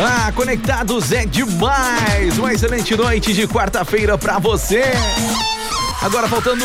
Ah, 0.00 0.32
Conectados 0.34 1.12
é 1.12 1.24
demais! 1.24 2.36
Uma 2.38 2.52
excelente 2.52 2.96
noite 2.96 3.32
de 3.32 3.46
quarta-feira 3.46 4.18
pra 4.18 4.38
você! 4.38 4.82
Agora 6.02 6.28
faltando 6.28 6.64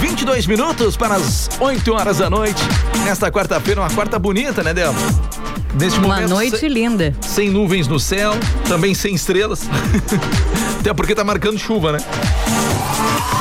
22 0.00 0.46
minutos 0.46 0.96
para 0.96 1.16
as 1.16 1.48
8 1.60 1.92
horas 1.92 2.18
da 2.18 2.30
noite. 2.30 2.62
Nesta 3.04 3.30
quarta-feira, 3.30 3.82
uma 3.82 3.90
quarta 3.90 4.18
bonita, 4.18 4.62
né, 4.62 4.72
Débora? 4.72 4.96
Neste 5.78 5.98
Uma 6.00 6.08
momento, 6.16 6.30
noite 6.30 6.58
sem, 6.58 6.68
linda. 6.68 7.14
sem 7.20 7.48
nuvens 7.50 7.86
no 7.86 8.00
céu, 8.00 8.32
também 8.66 8.92
sem 8.94 9.14
estrelas. 9.14 9.62
Até 10.80 10.92
porque 10.92 11.14
tá 11.14 11.22
marcando 11.22 11.58
chuva, 11.58 11.92
né? 11.92 11.98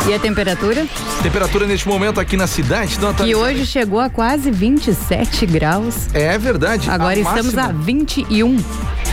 E 0.09 0.13
a 0.13 0.17
temperatura? 0.19 0.87
Temperatura 1.21 1.67
neste 1.67 1.87
momento 1.87 2.19
aqui 2.19 2.35
na 2.35 2.47
cidade, 2.47 2.99
não 2.99 3.13
tá 3.13 3.23
Que 3.23 3.35
hoje 3.35 3.63
chegou 3.65 3.99
a 3.99 4.09
quase 4.09 4.49
27 4.49 5.45
graus. 5.45 6.07
É 6.15 6.35
verdade. 6.37 6.89
Agora 6.89 7.11
a 7.15 7.19
estamos 7.19 7.53
máxima- 7.53 7.65
a 7.65 7.71
21. 7.83 8.57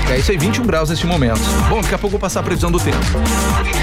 É 0.08 0.18
isso 0.18 0.30
aí, 0.30 0.38
21 0.38 0.64
graus 0.64 0.88
neste 0.88 1.06
momento. 1.06 1.40
Bom, 1.68 1.82
daqui 1.82 1.94
a 1.94 1.98
pouco 1.98 2.06
eu 2.06 2.10
vou 2.12 2.20
passar 2.20 2.40
a 2.40 2.42
previsão 2.42 2.70
do 2.70 2.78
tempo. 2.80 2.96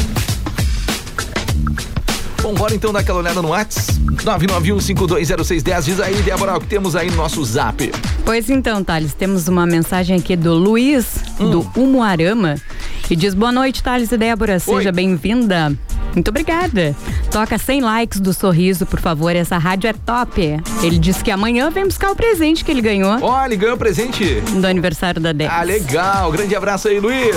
Bom, 2.43 2.55
bora 2.55 2.75
então 2.75 2.93
dar 2.93 3.01
aquela 3.01 3.19
olhada 3.19 3.43
no 3.43 3.49
Whats 3.49 3.99
991520610. 4.25 5.83
Diz 5.83 6.01
aí, 6.01 6.15
Débora, 6.23 6.57
o 6.57 6.61
que 6.61 6.67
temos 6.67 6.95
aí 6.97 7.11
no 7.11 7.17
nosso 7.17 7.45
zap. 7.45 7.91
Pois 8.25 8.49
então, 8.49 8.83
Thales, 8.85 9.13
temos 9.15 9.49
uma 9.49 9.67
mensagem 9.67 10.17
aqui 10.17 10.37
do 10.37 10.55
Luiz, 10.55 11.17
do 11.39 11.69
Umuarama, 11.77 12.57
e 13.11 13.17
diz: 13.17 13.35
Boa 13.35 13.51
noite, 13.53 13.83
Thales 13.83 14.13
e 14.13 14.17
Débora, 14.17 14.59
seja 14.59 14.93
bem-vinda. 14.93 15.73
Muito 16.15 16.29
obrigada. 16.29 16.97
Toca 17.31 17.59
100 17.59 17.81
likes 17.83 18.21
do 18.21 18.33
sorriso, 18.33 18.87
por 18.87 18.99
favor. 19.01 19.35
Essa 19.37 19.59
rádio 19.59 19.89
é 19.89 19.93
top. 19.93 20.59
Ele 20.83 20.99
disse 20.99 21.23
que 21.23 21.31
amanhã 21.31 21.71
vem 21.71 21.85
buscar 21.85 22.11
o 22.11 22.17
presente 22.17 22.65
que 22.65 22.71
ele 22.71 22.81
ganhou. 22.81 23.19
Olha, 23.21 23.47
ele 23.49 23.57
ganhou 23.57 23.77
presente. 23.77 24.41
Do 24.41 24.67
aniversário 24.67 25.21
da 25.21 25.33
Débora. 25.33 25.59
Ah, 25.61 25.63
legal. 25.63 26.33
Grande 26.33 26.57
abraço 26.57 26.89
aí, 26.89 26.99
Luiz. 26.99 27.37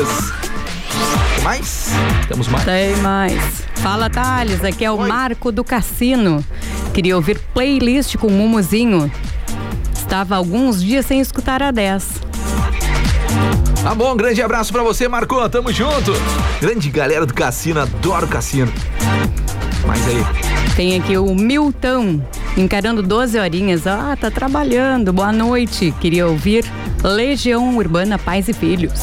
Mais? 1.44 1.90
Temos 2.28 2.48
mais? 2.48 2.64
Tem 2.66 2.96
mais. 2.98 3.71
Fala, 3.82 4.12
Thales. 4.12 4.64
Aqui 4.64 4.86
é 4.86 4.92
o 4.92 4.98
Marco 4.98 5.52
do 5.52 5.64
Cassino. 5.64 6.46
Queria 6.94 7.16
ouvir 7.16 7.40
playlist 7.52 8.16
com 8.16 8.28
o 8.28 8.32
Mumuzinho. 8.32 9.12
Estava 9.94 10.36
alguns 10.36 10.84
dias 10.84 11.06
sem 11.06 11.20
escutar 11.20 11.64
a 11.64 11.72
10. 11.72 12.22
Tá 13.82 13.96
bom, 13.96 14.16
grande 14.16 14.40
abraço 14.40 14.72
pra 14.72 14.84
você, 14.84 15.08
Marcou. 15.08 15.50
Tamo 15.50 15.72
junto. 15.72 16.14
Grande 16.62 16.92
galera 16.92 17.26
do 17.26 17.34
cassino, 17.34 17.80
adoro 17.80 18.28
cassino. 18.28 18.72
Mas 19.88 20.08
aí. 20.08 20.24
Tem 20.76 21.00
aqui 21.00 21.18
o 21.18 21.34
Milton, 21.34 22.22
encarando 22.56 23.02
12 23.02 23.40
horinhas. 23.40 23.88
Ah, 23.88 24.16
tá 24.20 24.30
trabalhando. 24.30 25.12
Boa 25.12 25.32
noite. 25.32 25.92
Queria 26.00 26.28
ouvir 26.28 26.66
Legião 27.04 27.76
Urbana 27.76 28.20
Pais 28.20 28.48
e 28.48 28.54
Filhos. 28.54 29.02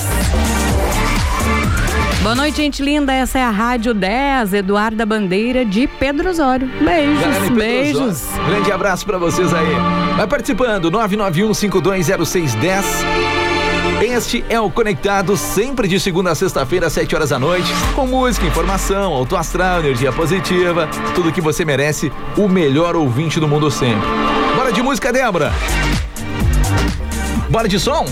Boa 2.23 2.35
noite, 2.35 2.57
gente 2.57 2.83
linda. 2.83 3.13
Essa 3.13 3.39
é 3.39 3.45
a 3.45 3.51
Rádio 3.51 3.95
10, 3.95 4.53
Eduarda 4.55 5.07
Bandeira 5.07 5.65
de 5.65 5.87
Pedro 5.87 6.29
Osório. 6.31 6.69
Beijos, 6.83 7.21
Galera 7.21 7.51
beijos. 7.51 8.01
Osório, 8.01 8.47
Grande 8.47 8.73
abraço 8.73 9.07
pra 9.07 9.19
vocês 9.19 9.55
aí. 9.55 9.73
Vai 10.17 10.27
participando, 10.27 10.91
991-520610. 10.91 12.83
Este 14.03 14.45
é 14.49 14.61
o 14.61 14.69
Conectado, 14.71 15.37
sempre 15.37 15.87
de 15.89 15.99
segunda 15.99 16.33
a 16.33 16.35
sexta-feira, 16.35 16.89
às 16.89 16.93
7 16.93 17.15
horas 17.15 17.31
da 17.31 17.39
noite, 17.39 17.69
com 17.95 18.07
música, 18.07 18.47
informação, 18.47 19.13
auto 19.13 19.37
astral, 19.37 19.81
energia 19.81 20.13
positiva, 20.13 20.89
tudo 21.15 21.33
que 21.33 21.41
você 21.41 21.65
merece, 21.65 22.13
o 22.37 22.49
melhor 22.49 22.95
ouvinte 22.95 23.41
do 23.41 23.49
mundo 23.49 23.71
sempre. 23.71 24.07
Bora 24.57 24.73
de 24.73 24.83
música, 24.83 25.13
Débora! 25.13 25.53
Bora 27.51 27.69
de 27.69 27.81
som? 27.81 28.05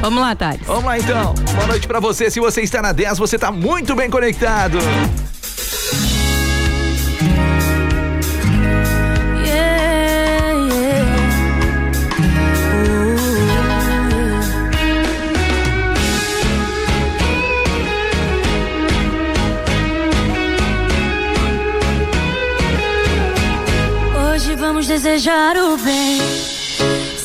Vamos 0.00 0.20
lá, 0.20 0.34
Thales. 0.34 0.60
Vamos 0.66 0.84
lá 0.84 0.98
então. 0.98 1.34
Boa 1.54 1.66
noite 1.66 1.86
pra 1.86 2.00
você. 2.00 2.30
Se 2.30 2.40
você 2.40 2.62
está 2.62 2.82
na 2.82 2.92
10, 2.92 3.18
você 3.18 3.38
tá 3.38 3.50
muito 3.52 3.94
bem 3.94 4.10
conectado. 4.10 4.78
Desejar 24.90 25.56
o 25.56 25.76
bem, 25.78 26.20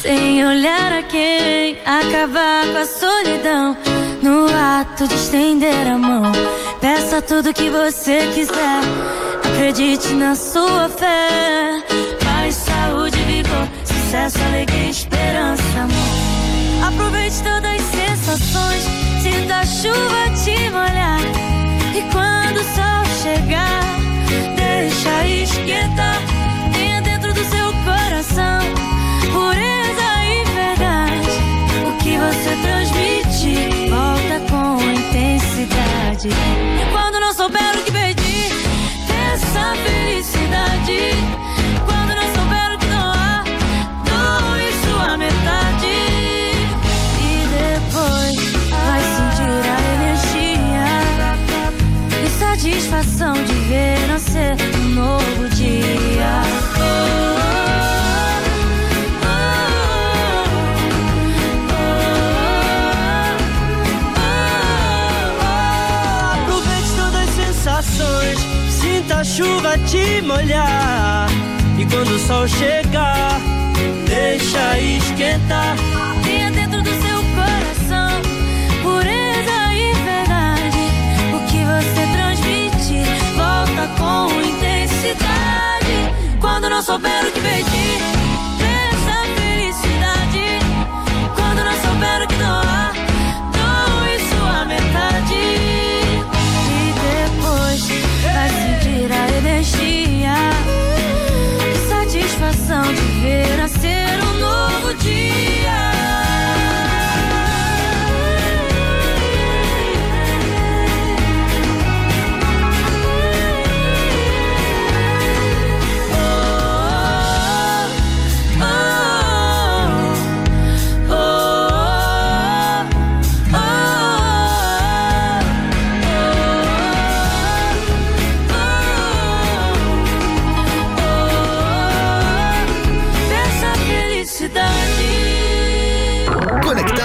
sem 0.05 0.45
olhar 0.45 0.93
a 0.93 1.01
quem, 1.01 1.79
acabar 1.83 2.63
com 2.71 2.77
a 2.77 2.85
solidão. 2.85 3.75
No 4.21 4.45
ato 4.79 5.07
de 5.07 5.15
estender 5.15 5.87
a 5.87 5.97
mão, 5.97 6.31
peça 6.79 7.23
tudo 7.23 7.51
que 7.51 7.71
você 7.71 8.29
quiser. 8.35 8.81
Acredite 9.43 10.13
na 10.13 10.35
sua 10.35 10.89
fé. 10.89 11.83
Paz, 12.23 12.53
saúde, 12.53 13.17
vigor, 13.23 13.67
sucesso, 13.83 14.37
alegria, 14.43 14.91
esperança, 14.91 15.63
amor. 15.79 16.87
Aproveite 16.87 17.41
todas 17.41 17.65
as 17.65 17.81
sensações, 17.81 18.83
sinta 19.23 19.55
a 19.55 19.65
chuva 19.65 20.29
te 20.43 20.69
molhar. 20.69 21.21
E 21.95 22.01
quando 22.11 22.57
o 22.57 22.75
sol 22.75 23.05
chegar, 23.23 23.81
deixa 24.55 25.25
esquentar. 25.27 26.14
Quando 36.91 37.19
não 37.19 37.33
souber 37.33 37.75
o 37.75 37.83
que 37.83 37.91
pedir, 37.91 38.51
peça 39.07 39.75
felicidade. 39.85 40.99
Quando 41.85 42.15
não 42.15 42.27
souber 42.33 42.73
o 42.73 42.77
que 42.77 42.87
doar, 42.87 43.43
doe 44.05 44.71
sua 44.85 45.17
metade. 45.17 45.95
E 47.21 47.47
depois 47.55 48.35
vai 48.69 49.01
sentir 49.15 49.63
a 49.69 49.77
energia 49.95 50.97
e 52.23 52.29
satisfação 52.39 53.33
de 53.43 53.53
ver 53.53 54.14
te 69.95 70.21
molhar. 70.21 71.27
E 71.77 71.85
quando 71.85 72.09
o 72.09 72.19
sol 72.19 72.47
chegar, 72.47 73.39
deixa 74.05 74.79
esquentar. 74.79 75.75
Tenha 76.23 76.51
dentro 76.51 76.81
do 76.81 76.89
seu 76.89 77.19
coração 77.37 78.21
pureza 78.83 79.57
e 79.73 79.93
verdade. 80.11 80.83
O 81.35 81.39
que 81.49 81.61
você 81.73 82.03
transmite 82.15 82.97
volta 83.37 83.87
com 83.97 84.41
intensidade. 84.41 85.97
Quando 86.41 86.69
não 86.69 86.81
souber 86.81 87.25
o 87.25 87.31
que 87.31 87.39
pedir, 87.39 88.14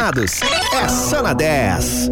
Conectados 0.00 0.40
é 0.72 0.88
só 0.88 1.22
na 1.22 1.34
10. 1.34 2.08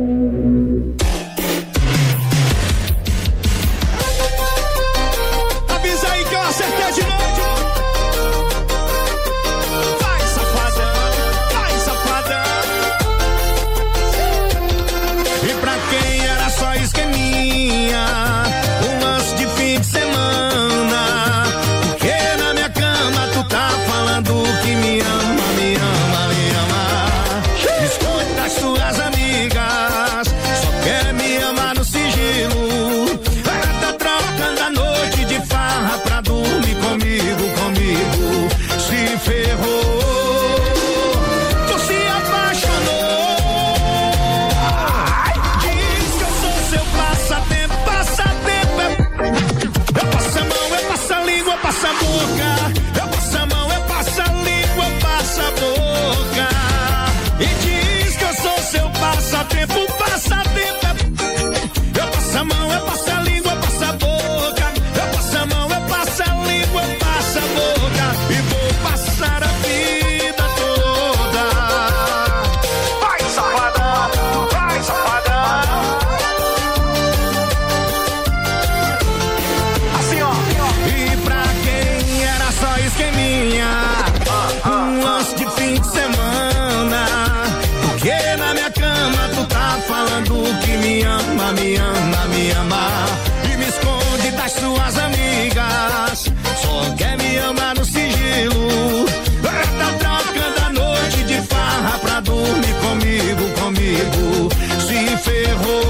Comigo. 104.05 104.49
Se 104.86 105.16
ferrou. 105.18 105.88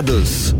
Conectados. 0.00 0.54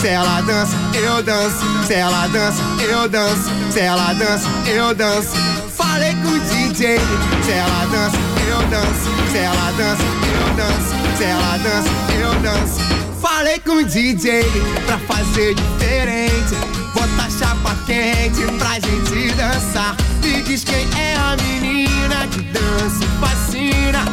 Se 0.00 0.08
ela 0.08 0.40
dança, 0.42 0.76
eu 0.94 1.22
danço. 1.22 1.56
Se 1.86 1.94
ela 1.94 2.26
dança, 2.26 2.62
eu 2.80 3.08
danço. 3.08 3.50
Se 3.70 3.80
ela 3.80 4.12
dança, 4.12 4.48
eu 4.66 4.94
danço. 4.94 5.36
Falei 5.74 6.14
com 6.14 6.28
o 6.28 6.40
DJ. 6.40 6.98
Se 7.44 7.50
ela 7.50 7.86
dança, 7.86 8.16
eu 8.48 8.58
danço. 8.68 9.30
Se 9.30 9.38
ela 9.38 9.72
dança, 9.72 10.02
eu 10.02 10.54
danço. 10.54 11.16
Se 11.16 11.24
ela 11.24 11.56
dança, 11.58 11.88
eu 12.20 12.40
danço. 12.40 12.80
Falei 13.22 13.58
com 13.60 13.76
o 13.76 13.84
DJ 13.84 14.44
pra 14.86 14.98
fazer 14.98 15.54
diferente. 15.54 16.72
Chapa 17.12 17.21
quente 17.86 18.44
pra 18.58 18.74
gente 18.74 19.34
dançar. 19.34 19.96
Me 20.22 20.42
diz 20.42 20.64
quem 20.64 20.88
é 20.98 21.16
a 21.16 21.36
menina 21.42 22.26
que 22.30 22.42
dança 22.42 23.04
e 23.04 23.08
fascina 23.20 24.04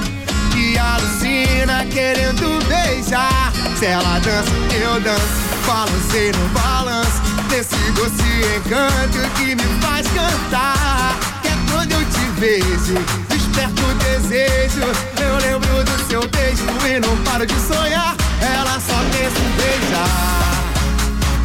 que 0.52 0.78
alucina 0.78 1.86
querendo 1.92 2.60
beijar. 2.68 3.52
Se 3.78 3.86
ela 3.86 4.20
dança, 4.20 4.52
eu 4.74 5.00
danço. 5.02 5.50
Balancei 5.66 6.32
no 6.32 6.48
balanço 6.50 7.22
desse 7.50 7.76
doce 7.92 8.24
encanto 8.58 9.30
que 9.36 9.56
me 9.56 9.82
faz 9.82 10.08
cantar. 10.08 11.16
Que 11.42 11.48
é 11.50 11.58
quando 11.72 11.92
eu 11.92 12.06
te 12.06 12.40
vejo, 12.40 12.96
desperto 13.30 13.82
o 13.84 13.94
desejo. 13.96 14.82
Eu 15.22 15.38
lembro 15.38 15.84
do 15.84 16.08
seu 16.08 16.28
beijo 16.28 16.66
e 16.88 17.00
não 17.00 17.16
paro 17.24 17.46
de 17.46 17.54
sonhar. 17.54 18.16
Ela 18.42 18.80
só 18.80 18.98
pensa 19.12 19.40
em 19.40 19.52
beijar, 19.58 20.64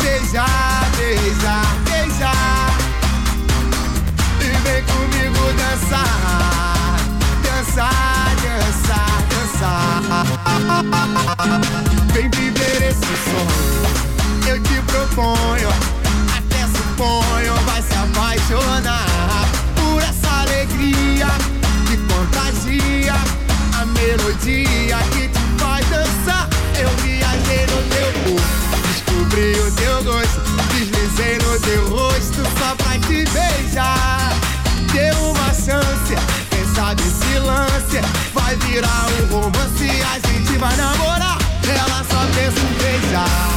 beijar, 0.00 0.90
beijar. 0.96 1.83
Dançar, 7.42 8.34
dançar, 8.42 9.22
dançar. 9.30 10.26
Vem 12.12 12.28
viver 12.30 12.90
esse 12.90 13.14
sonho, 13.24 13.84
eu 14.48 14.62
te 14.62 14.82
proponho. 14.86 15.68
Até 16.36 16.66
suponho, 16.76 17.54
vai 17.66 17.82
se 17.82 17.94
apaixonar 17.94 19.48
por 19.76 20.02
essa 20.02 20.30
alegria 20.42 21.28
que 21.86 21.96
contagia 22.12 23.14
a 23.80 23.84
melodia 23.86 24.98
que 25.12 25.28
te 25.28 25.40
faz 25.58 25.86
dançar. 25.88 26.48
Eu 26.78 26.88
viajei 27.02 27.66
no 27.66 27.82
teu 27.90 28.12
corpo, 28.24 28.78
descobri 28.88 29.52
o 29.60 29.72
teu 29.72 30.04
gosto, 30.04 30.40
deslizei 30.72 31.38
no 31.38 31.58
teu 31.60 31.88
rosto 31.88 32.42
só 32.58 32.74
pra 32.76 32.98
te 32.98 33.24
beijar. 33.30 34.32
Deu 34.92 35.33
sabe 36.84 37.02
se 37.02 37.38
lance. 37.38 38.00
Vai 38.34 38.56
virar 38.56 39.06
um 39.22 39.34
romance, 39.34 39.88
a 40.12 40.18
gente 40.28 40.58
vai 40.58 40.76
namorar. 40.76 41.38
Ela 41.66 42.04
só 42.04 42.20
pensa 42.34 42.60
em 42.60 42.74
beijar. 42.82 43.50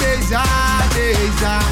Beijar, 0.00 0.88
beijar, 0.94 1.64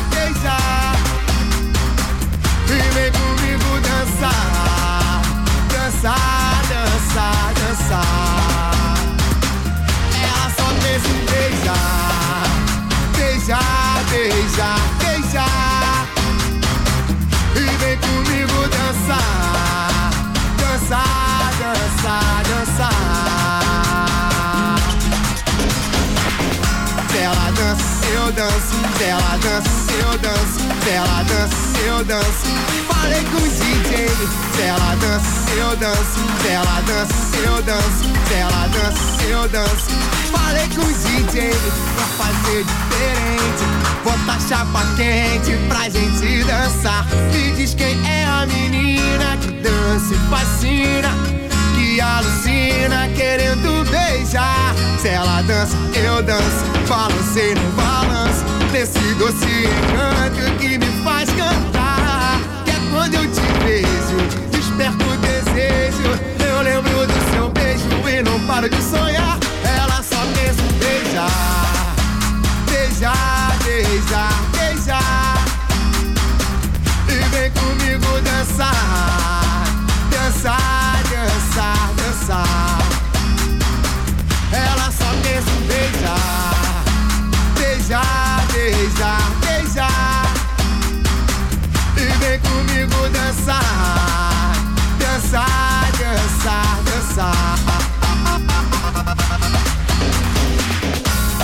Se 28.96 29.04
ela 29.04 29.36
dança, 29.38 29.92
eu 30.02 30.18
danço. 30.18 30.60
Se 30.82 30.90
ela 30.90 31.22
dança, 31.24 31.56
eu 31.86 32.04
danço. 32.04 32.46
Falei 32.88 33.24
com 33.24 33.38
o 33.38 33.48
DJ. 33.48 34.08
Se 34.54 34.62
ela 34.62 34.94
dança, 34.96 35.50
eu 35.56 35.76
danço. 35.76 36.20
Se 36.42 36.48
ela 36.48 36.80
dança, 36.86 37.36
eu 37.44 37.62
danço. 37.62 38.04
Se 38.28 38.34
ela 38.34 38.68
dança, 38.68 39.22
eu 39.28 39.48
danço. 39.48 39.90
Falei 40.30 40.68
com 40.68 40.82
o 40.82 40.92
DJ 40.92 41.50
pra 41.96 42.06
fazer 42.24 42.64
diferente. 42.64 43.64
Botar 44.04 44.40
chapa 44.48 44.84
quente 44.96 45.56
pra 45.68 45.88
gente 45.88 46.44
dançar. 46.44 47.06
Me 47.32 47.52
diz 47.56 47.74
quem 47.74 47.98
é 48.08 48.24
a 48.24 48.46
menina 48.46 49.36
que 49.40 49.50
dança 49.62 50.14
e 50.14 50.18
fascina. 50.30 51.10
Que 51.74 52.00
alucina 52.00 53.08
querendo 53.16 53.90
beijar. 53.90 54.74
Se 55.00 55.08
ela 55.08 55.42
dança, 55.42 55.76
eu 55.94 56.22
danço. 56.22 56.64
Balancei 56.88 57.54
no 57.54 57.72
balanço. 57.72 58.53
Desse 58.74 58.98
doce 59.14 59.46
encanto 59.46 60.58
que 60.58 60.76
me 60.78 61.04
faz 61.04 61.30
cantar. 61.30 62.40
Que 62.64 62.72
é 62.72 62.80
quando 62.90 63.14
eu 63.14 63.30
te 63.30 63.40
vejo, 63.62 64.50
desperto 64.50 65.04
o 65.04 65.16
desejo. 65.18 66.02
Eu 66.44 66.60
lembro 66.60 67.06
do 67.06 67.30
seu 67.30 67.48
beijo 67.50 67.86
e 68.08 68.20
não 68.24 68.44
paro 68.48 68.68
de 68.68 68.82
sonhar. 68.82 69.38
Dançar. 97.14 97.58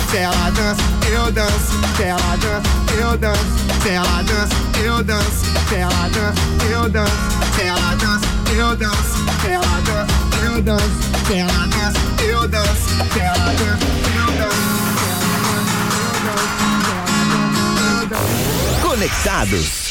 Se 0.09 0.17
ela 0.17 0.49
dança, 0.51 0.83
eu 1.09 1.31
danço. 1.31 1.53
Se 1.95 2.03
ela 2.03 2.35
dança, 2.37 2.69
eu 2.99 3.17
danço. 3.17 3.45
Se 3.81 3.89
ela 3.89 4.21
dança, 4.23 4.55
eu 4.83 5.03
danço. 5.03 5.45
Se 5.69 5.75
ela 5.75 6.09
dança, 6.09 6.41
eu 6.69 6.89
danço. 6.89 7.13
Se 7.55 7.61
ela 7.61 7.95
dança, 7.95 8.27
eu 8.51 8.75
danço. 8.75 8.97
Se 9.41 9.47
ela 9.47 9.81
dança, 9.81 10.07
eu 10.43 10.61
danço. 10.61 10.85
Se 11.27 11.33
ela 11.33 11.67
dança, 11.67 11.99
eu 12.23 12.47
danço. 12.47 12.87
Se 13.13 13.19
ela 13.19 13.53
dança, 13.53 13.87
eu 14.15 14.37
danço. 14.37 14.61
Conectados. 18.81 19.90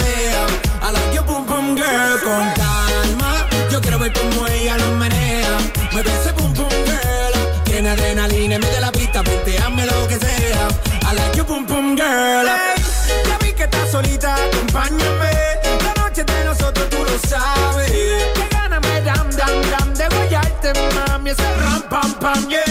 lo 9.85 10.07
que 10.07 10.17
sea. 10.17 10.67
I 11.03 11.15
like 11.15 11.37
you, 11.37 11.43
pum 11.43 11.65
pum 11.65 11.95
girl. 11.95 12.47
Hey, 12.47 12.75
ya 13.27 13.37
vi 13.39 13.53
que 13.53 13.63
estás 13.63 13.91
solita, 13.91 14.35
acompáñame. 14.35 15.31
La 15.83 15.93
noche 16.01 16.23
de 16.23 16.43
nosotros 16.45 16.89
tú 16.89 16.97
lo 17.03 17.17
sabes. 17.27 17.91
Que 17.91 18.47
gana 18.51 18.79
me 18.79 19.01
dan, 19.01 19.29
dan, 19.35 19.61
dan 19.71 19.93
de 19.93 20.07
guayarte, 20.15 20.73
mami. 20.95 21.31
Ese 21.31 21.55
ram, 21.63 21.81
pam, 21.89 22.13
pam, 22.19 22.49
yeah. 22.49 22.70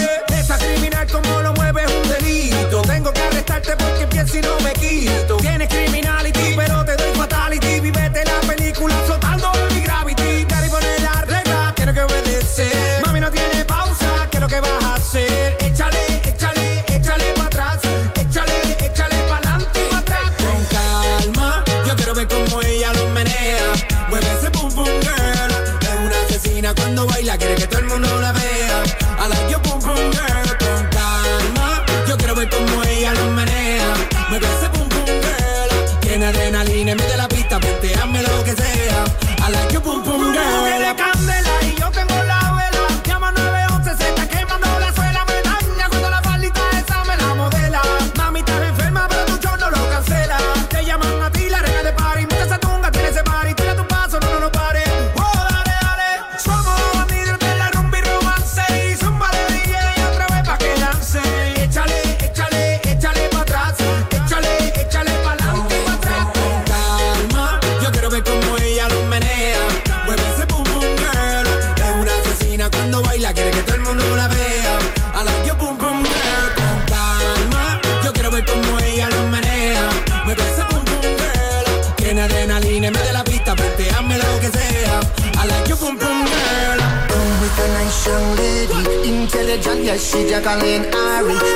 circle 90.41 90.67
in 90.67 90.85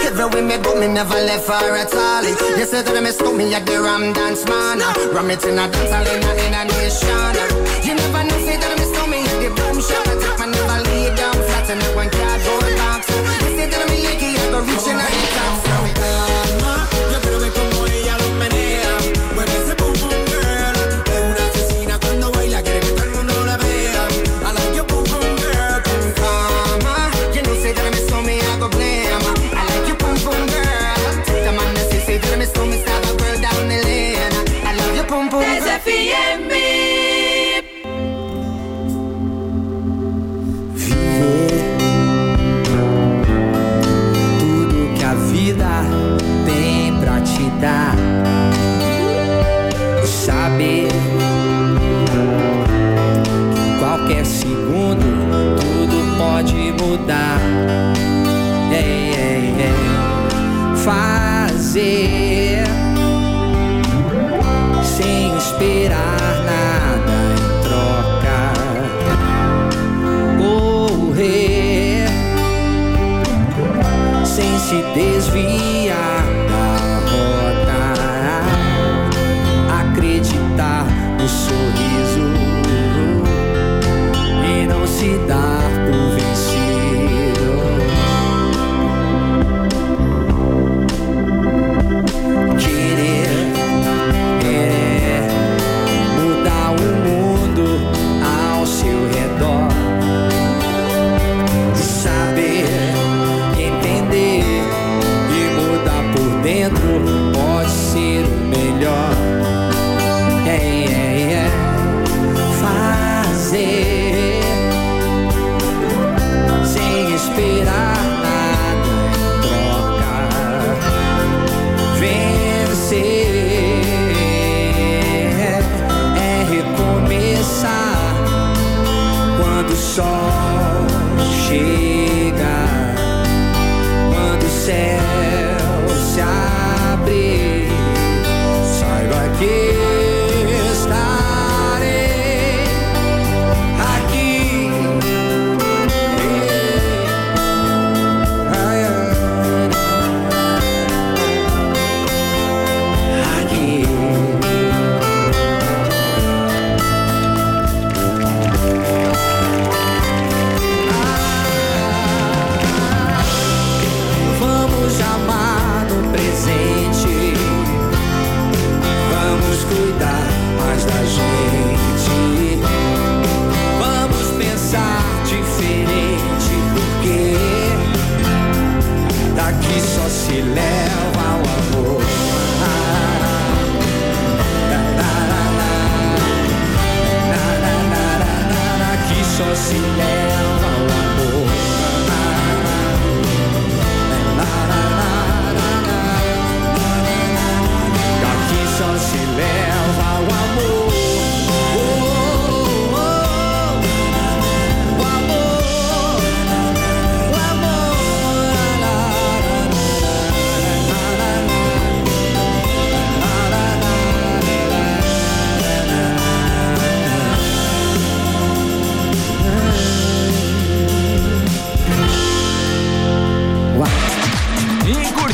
Every 0.06 0.26
way 0.26 0.42
me 0.42 0.58
go, 0.64 0.80
me 0.80 0.88
never 0.88 1.14
left 1.14 1.46
for 1.46 1.54
a 1.54 1.86
tally. 1.86 2.30
You 2.58 2.66
said 2.66 2.86
that 2.86 2.94
me 2.94 3.02
miss 3.02 3.20
me 3.22 3.54
at 3.54 3.66
the 3.66 3.82
Ram 3.82 4.14
Dance 4.14 4.46
Man. 4.46 4.80
Ram 5.14 5.30
it 5.32 5.44
in 5.46 5.60
a 5.60 5.68
dance, 5.70 5.92
I 5.92 6.04
in 6.46 6.54
a 6.54 6.64
nation. 6.66 7.86
You 7.86 7.96
never 7.96 8.25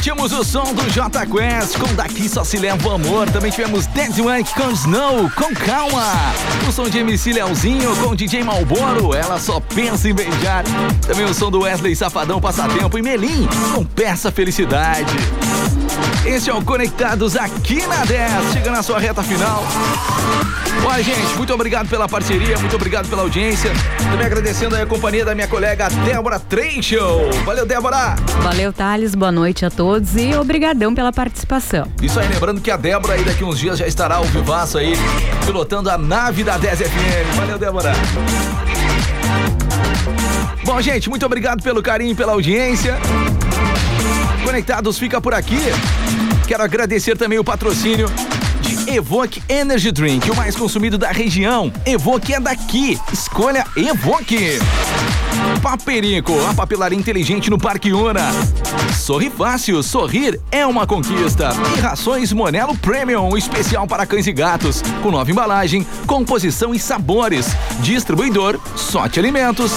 Curtimos 0.02 0.32
o 0.32 0.44
som 0.44 0.74
do 0.74 0.90
J 0.90 1.28
Quest 1.28 1.78
com 1.78 1.94
Daqui 1.94 2.28
Só 2.28 2.44
Se 2.44 2.58
Leva 2.58 2.88
o 2.88 2.92
Amor. 2.92 3.30
Também 3.30 3.52
tivemos 3.52 3.86
Dead 3.86 4.18
Wank 4.18 4.52
com 4.56 4.72
Snow, 4.72 5.30
com 5.36 5.54
Calma. 5.54 6.12
O 6.68 6.72
som 6.72 6.90
de 6.90 6.98
MC 6.98 7.34
Leozinho 7.34 7.96
com 7.98 8.16
DJ 8.16 8.44
Malboro, 8.44 9.14
ela 9.14 9.40
só 9.40 9.60
pensa 9.60 10.10
em 10.10 10.14
beijar. 10.16 10.64
Também 11.06 11.26
o 11.26 11.34
som 11.36 11.52
do 11.52 11.60
Wesley 11.60 11.96
Safadão 11.96 12.42
Passatempo 12.42 12.98
e 12.98 13.02
Melim 13.04 13.48
com 13.76 13.86
Peça 13.86 14.32
Felicidade. 14.32 15.14
Esse 16.26 16.52
é 16.52 16.54
o 16.54 16.62
Conectados 16.64 17.36
aqui 17.36 17.86
na 17.88 18.06
10, 18.06 18.54
chegando 18.54 18.76
na 18.76 18.84
sua 18.84 19.00
reta 19.00 19.24
final. 19.24 19.64
Olha, 20.86 21.04
gente, 21.04 21.36
muito 21.36 21.52
obrigado 21.54 21.90
pela 21.90 22.08
parceria, 22.08 22.58
muito 22.60 22.76
obrigado 22.76 23.10
pela 23.10 23.24
audiência. 23.24 23.72
Também 23.98 24.28
agradecendo 24.28 24.76
aí 24.76 24.84
a 24.84 24.86
companhia 24.86 25.26
da 25.26 25.34
minha 25.34 25.48
colega 25.48 25.90
Débora 26.06 26.40
Trecho. 26.40 27.00
Valeu, 27.44 27.66
Débora! 27.66 28.16
Valeu, 28.42 28.72
Thales. 28.72 29.16
Boa 29.16 29.32
noite 29.32 29.66
a 29.66 29.72
todos 29.72 30.16
e 30.16 30.36
obrigadão 30.36 30.94
pela 30.94 31.12
participação. 31.12 31.88
Isso 32.02 32.20
aí, 32.20 32.28
lembrando 32.28 32.62
que 32.62 32.70
a 32.70 32.78
Débora 32.78 33.14
aí 33.14 33.24
daqui 33.24 33.44
uns 33.44 33.58
dias 33.58 33.80
já 33.80 33.88
estará 33.88 34.16
ao 34.16 34.26
vivaço 34.26 34.78
aí, 34.78 34.94
pilotando 35.46 35.90
a 35.90 35.98
nave 35.98 36.44
da 36.44 36.58
10 36.58 36.80
FM. 36.82 37.36
Valeu, 37.36 37.58
Débora! 37.58 37.94
Bom, 40.64 40.80
gente, 40.80 41.10
muito 41.10 41.26
obrigado 41.26 41.64
pelo 41.64 41.82
carinho 41.82 42.12
e 42.12 42.16
pela 42.16 42.34
audiência. 42.34 42.98
Conectados 44.44 44.98
fica 44.98 45.22
por 45.22 45.34
aqui. 45.34 45.60
Quero 46.48 46.64
agradecer 46.64 47.18
também 47.18 47.40
o 47.40 47.44
patrocínio 47.44 48.08
de 48.62 48.96
Evoque 48.96 49.42
Energy 49.48 49.92
Drink, 49.92 50.30
o 50.30 50.36
mais 50.36 50.56
consumido 50.56 50.98
da 50.98 51.12
região. 51.12 51.72
Evoque 51.86 52.34
é 52.34 52.40
daqui. 52.40 53.00
Escolha 53.12 53.66
Evoque. 53.76 54.60
Paperico, 55.62 56.34
a 56.48 56.54
papelaria 56.54 56.98
inteligente 56.98 57.50
no 57.50 57.58
Parque 57.58 57.92
Una. 57.94 58.32
Sorri 58.94 59.30
fácil, 59.30 59.82
sorrir 59.82 60.40
é 60.52 60.66
uma 60.66 60.86
conquista. 60.86 61.50
E 61.78 61.80
rações 61.80 62.32
Monelo 62.32 62.78
Premium, 62.78 63.36
especial 63.38 63.88
para 63.88 64.06
cães 64.06 64.28
e 64.28 64.34
gatos, 64.34 64.82
com 65.02 65.12
nova 65.12 65.30
embalagem, 65.32 65.86
composição 66.06 66.74
e 66.74 66.80
sabores. 66.80 67.48
Distribuidor 67.82 68.60
Sorte 68.76 69.20
Alimentos. 69.20 69.72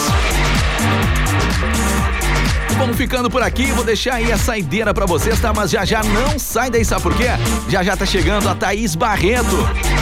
Vamos 2.78 2.96
ficando 2.96 3.30
por 3.30 3.42
aqui, 3.42 3.66
vou 3.72 3.84
deixar 3.84 4.14
aí 4.14 4.30
a 4.32 4.36
saideira 4.36 4.92
pra 4.92 5.06
vocês, 5.06 5.40
tá? 5.40 5.52
Mas 5.54 5.70
já 5.70 5.84
já 5.84 6.02
não 6.02 6.38
sai 6.38 6.70
daí, 6.70 6.84
sabe 6.84 7.02
por 7.02 7.16
quê? 7.16 7.28
Já 7.68 7.82
já 7.82 7.96
tá 7.96 8.04
chegando 8.04 8.48
a 8.48 8.54
Thaís 8.54 8.94
Barreto. 8.94 9.56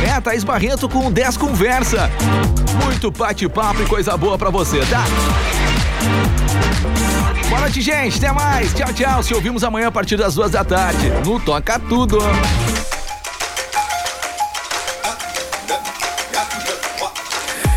É, 0.07 0.11
a 0.11 0.21
Thaís 0.21 0.43
Barreto 0.43 0.89
com 0.89 1.07
o 1.07 1.11
10 1.11 1.37
Conversa. 1.37 2.11
Muito 2.85 3.11
bate-papo 3.11 3.83
e 3.83 3.87
coisa 3.87 4.17
boa 4.17 4.39
pra 4.39 4.51
você, 4.51 4.81
tá? 4.87 5.05
Boa 7.49 7.61
noite, 7.61 7.81
gente. 7.83 8.17
Até 8.17 8.33
mais. 8.33 8.73
Tchau, 8.73 8.93
tchau. 8.93 9.23
Se 9.23 9.35
ouvimos 9.35 9.63
amanhã 9.63 9.89
a 9.89 9.93
partir 9.93 10.17
das 10.17 10.35
duas 10.35 10.51
da 10.51 10.65
tarde. 10.65 11.11
No 11.25 11.39
Toca 11.39 11.79
Tudo. 11.79 12.19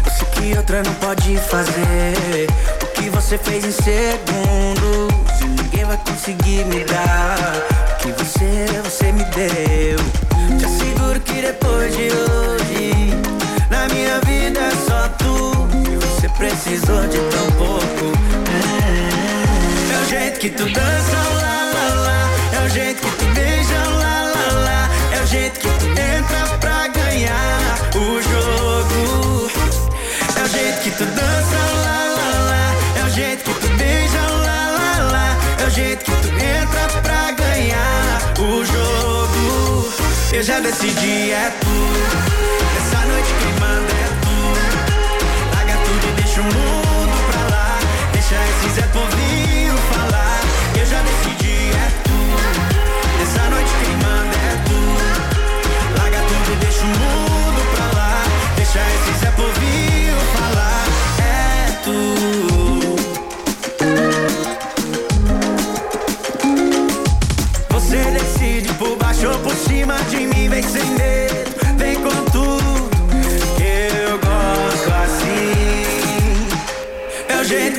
Eu 0.06 0.12
sei 0.12 0.28
que 0.52 0.58
outra 0.58 0.82
não 0.84 0.94
pode 0.96 1.38
fazer 1.38 2.48
que 3.06 3.10
você 3.12 3.38
fez 3.38 3.64
em 3.64 3.72
segundos. 3.72 5.14
E 5.42 5.46
ninguém 5.46 5.86
vai 5.86 5.98
conseguir 5.98 6.66
me 6.66 6.84
dar 6.86 7.38
o 7.92 7.98
que 7.98 8.12
você, 8.14 8.66
você 8.84 9.12
me 9.12 9.24
deu. 9.26 10.58
Te 10.58 10.66
asseguro 10.66 11.20
que 11.20 11.40
depois 11.40 11.96
de 11.96 12.08
hoje, 12.12 13.14
na 13.70 13.88
minha 13.94 14.20
vida 14.22 14.60
é 14.60 14.72
só 14.72 15.08
tu. 15.20 15.68
E 15.92 15.96
você 15.98 16.28
precisou 16.30 17.02
de 17.08 17.20
tão 17.30 17.52
pouco. 17.60 18.18
É, 18.50 19.94
é 19.94 20.02
o 20.02 20.10
jeito 20.10 20.40
que 20.40 20.50
tu 20.50 20.64
dança, 20.64 21.18
lá. 21.42 21.65
Eu 40.36 40.44
já 40.44 40.60
decidi, 40.60 41.32
é 41.32 41.50
tu. 41.62 41.68
Essa 42.78 43.06
noite 43.06 43.34
quem 43.40 43.54
manda 43.54 43.94
é 43.94 44.08
tu. 44.10 44.15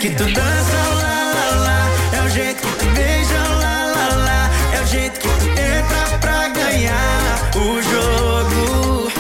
Que 0.09 0.15
tu 0.15 0.25
dança, 0.25 0.77
lá, 1.03 1.33
lá, 1.35 1.49
lá. 1.67 1.91
É 2.13 2.23
o 2.23 2.29
jeito 2.29 2.63
que 2.63 2.77
tu 2.79 2.87
beija, 2.95 3.43
lá, 3.63 3.77
lá, 3.95 4.09
lá. 4.27 4.51
É 4.77 4.81
o 4.81 4.87
jeito 4.87 5.19
que 5.19 5.29
tu 5.29 5.47
entra 5.49 6.19
pra 6.21 6.49
ganhar 6.49 7.51
o 7.57 7.83
jogo. 7.91 9.13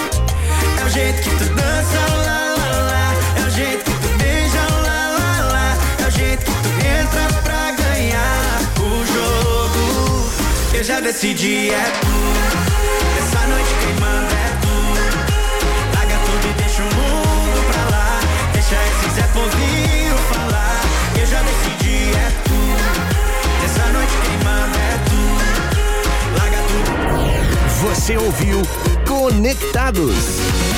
É 0.81 0.85
o 0.85 0.89
jeito 0.89 1.23
que 1.23 1.31
tu 1.31 1.45
dança, 1.55 2.01
lá, 2.27 2.55
lá, 2.61 2.71
lá. 2.93 3.15
É 3.37 3.47
o 3.47 3.51
jeito 3.51 3.85
que 3.85 3.91
tu 3.91 4.09
beija, 4.19 4.65
lá, 4.87 5.01
lá, 5.19 5.33
lá. 5.53 5.77
É 6.05 6.07
o 6.07 6.11
jeito 6.11 6.45
que 6.45 6.53
tu 6.53 6.69
entra 6.87 7.25
pra 7.43 7.73
ganhar 7.73 8.61
o 8.79 9.05
jogo. 9.15 10.31
Eu 10.73 10.85
já 10.85 11.01
decidi, 11.01 11.71
é 11.71 11.85
tu. 12.01 12.17
Essa 13.19 13.47
noite 13.49 13.75
quem 13.81 13.95
manda 13.95 14.35
é 14.35 14.46
Você 28.07 28.17
ouviu 28.17 28.63
Conectados. 29.05 30.76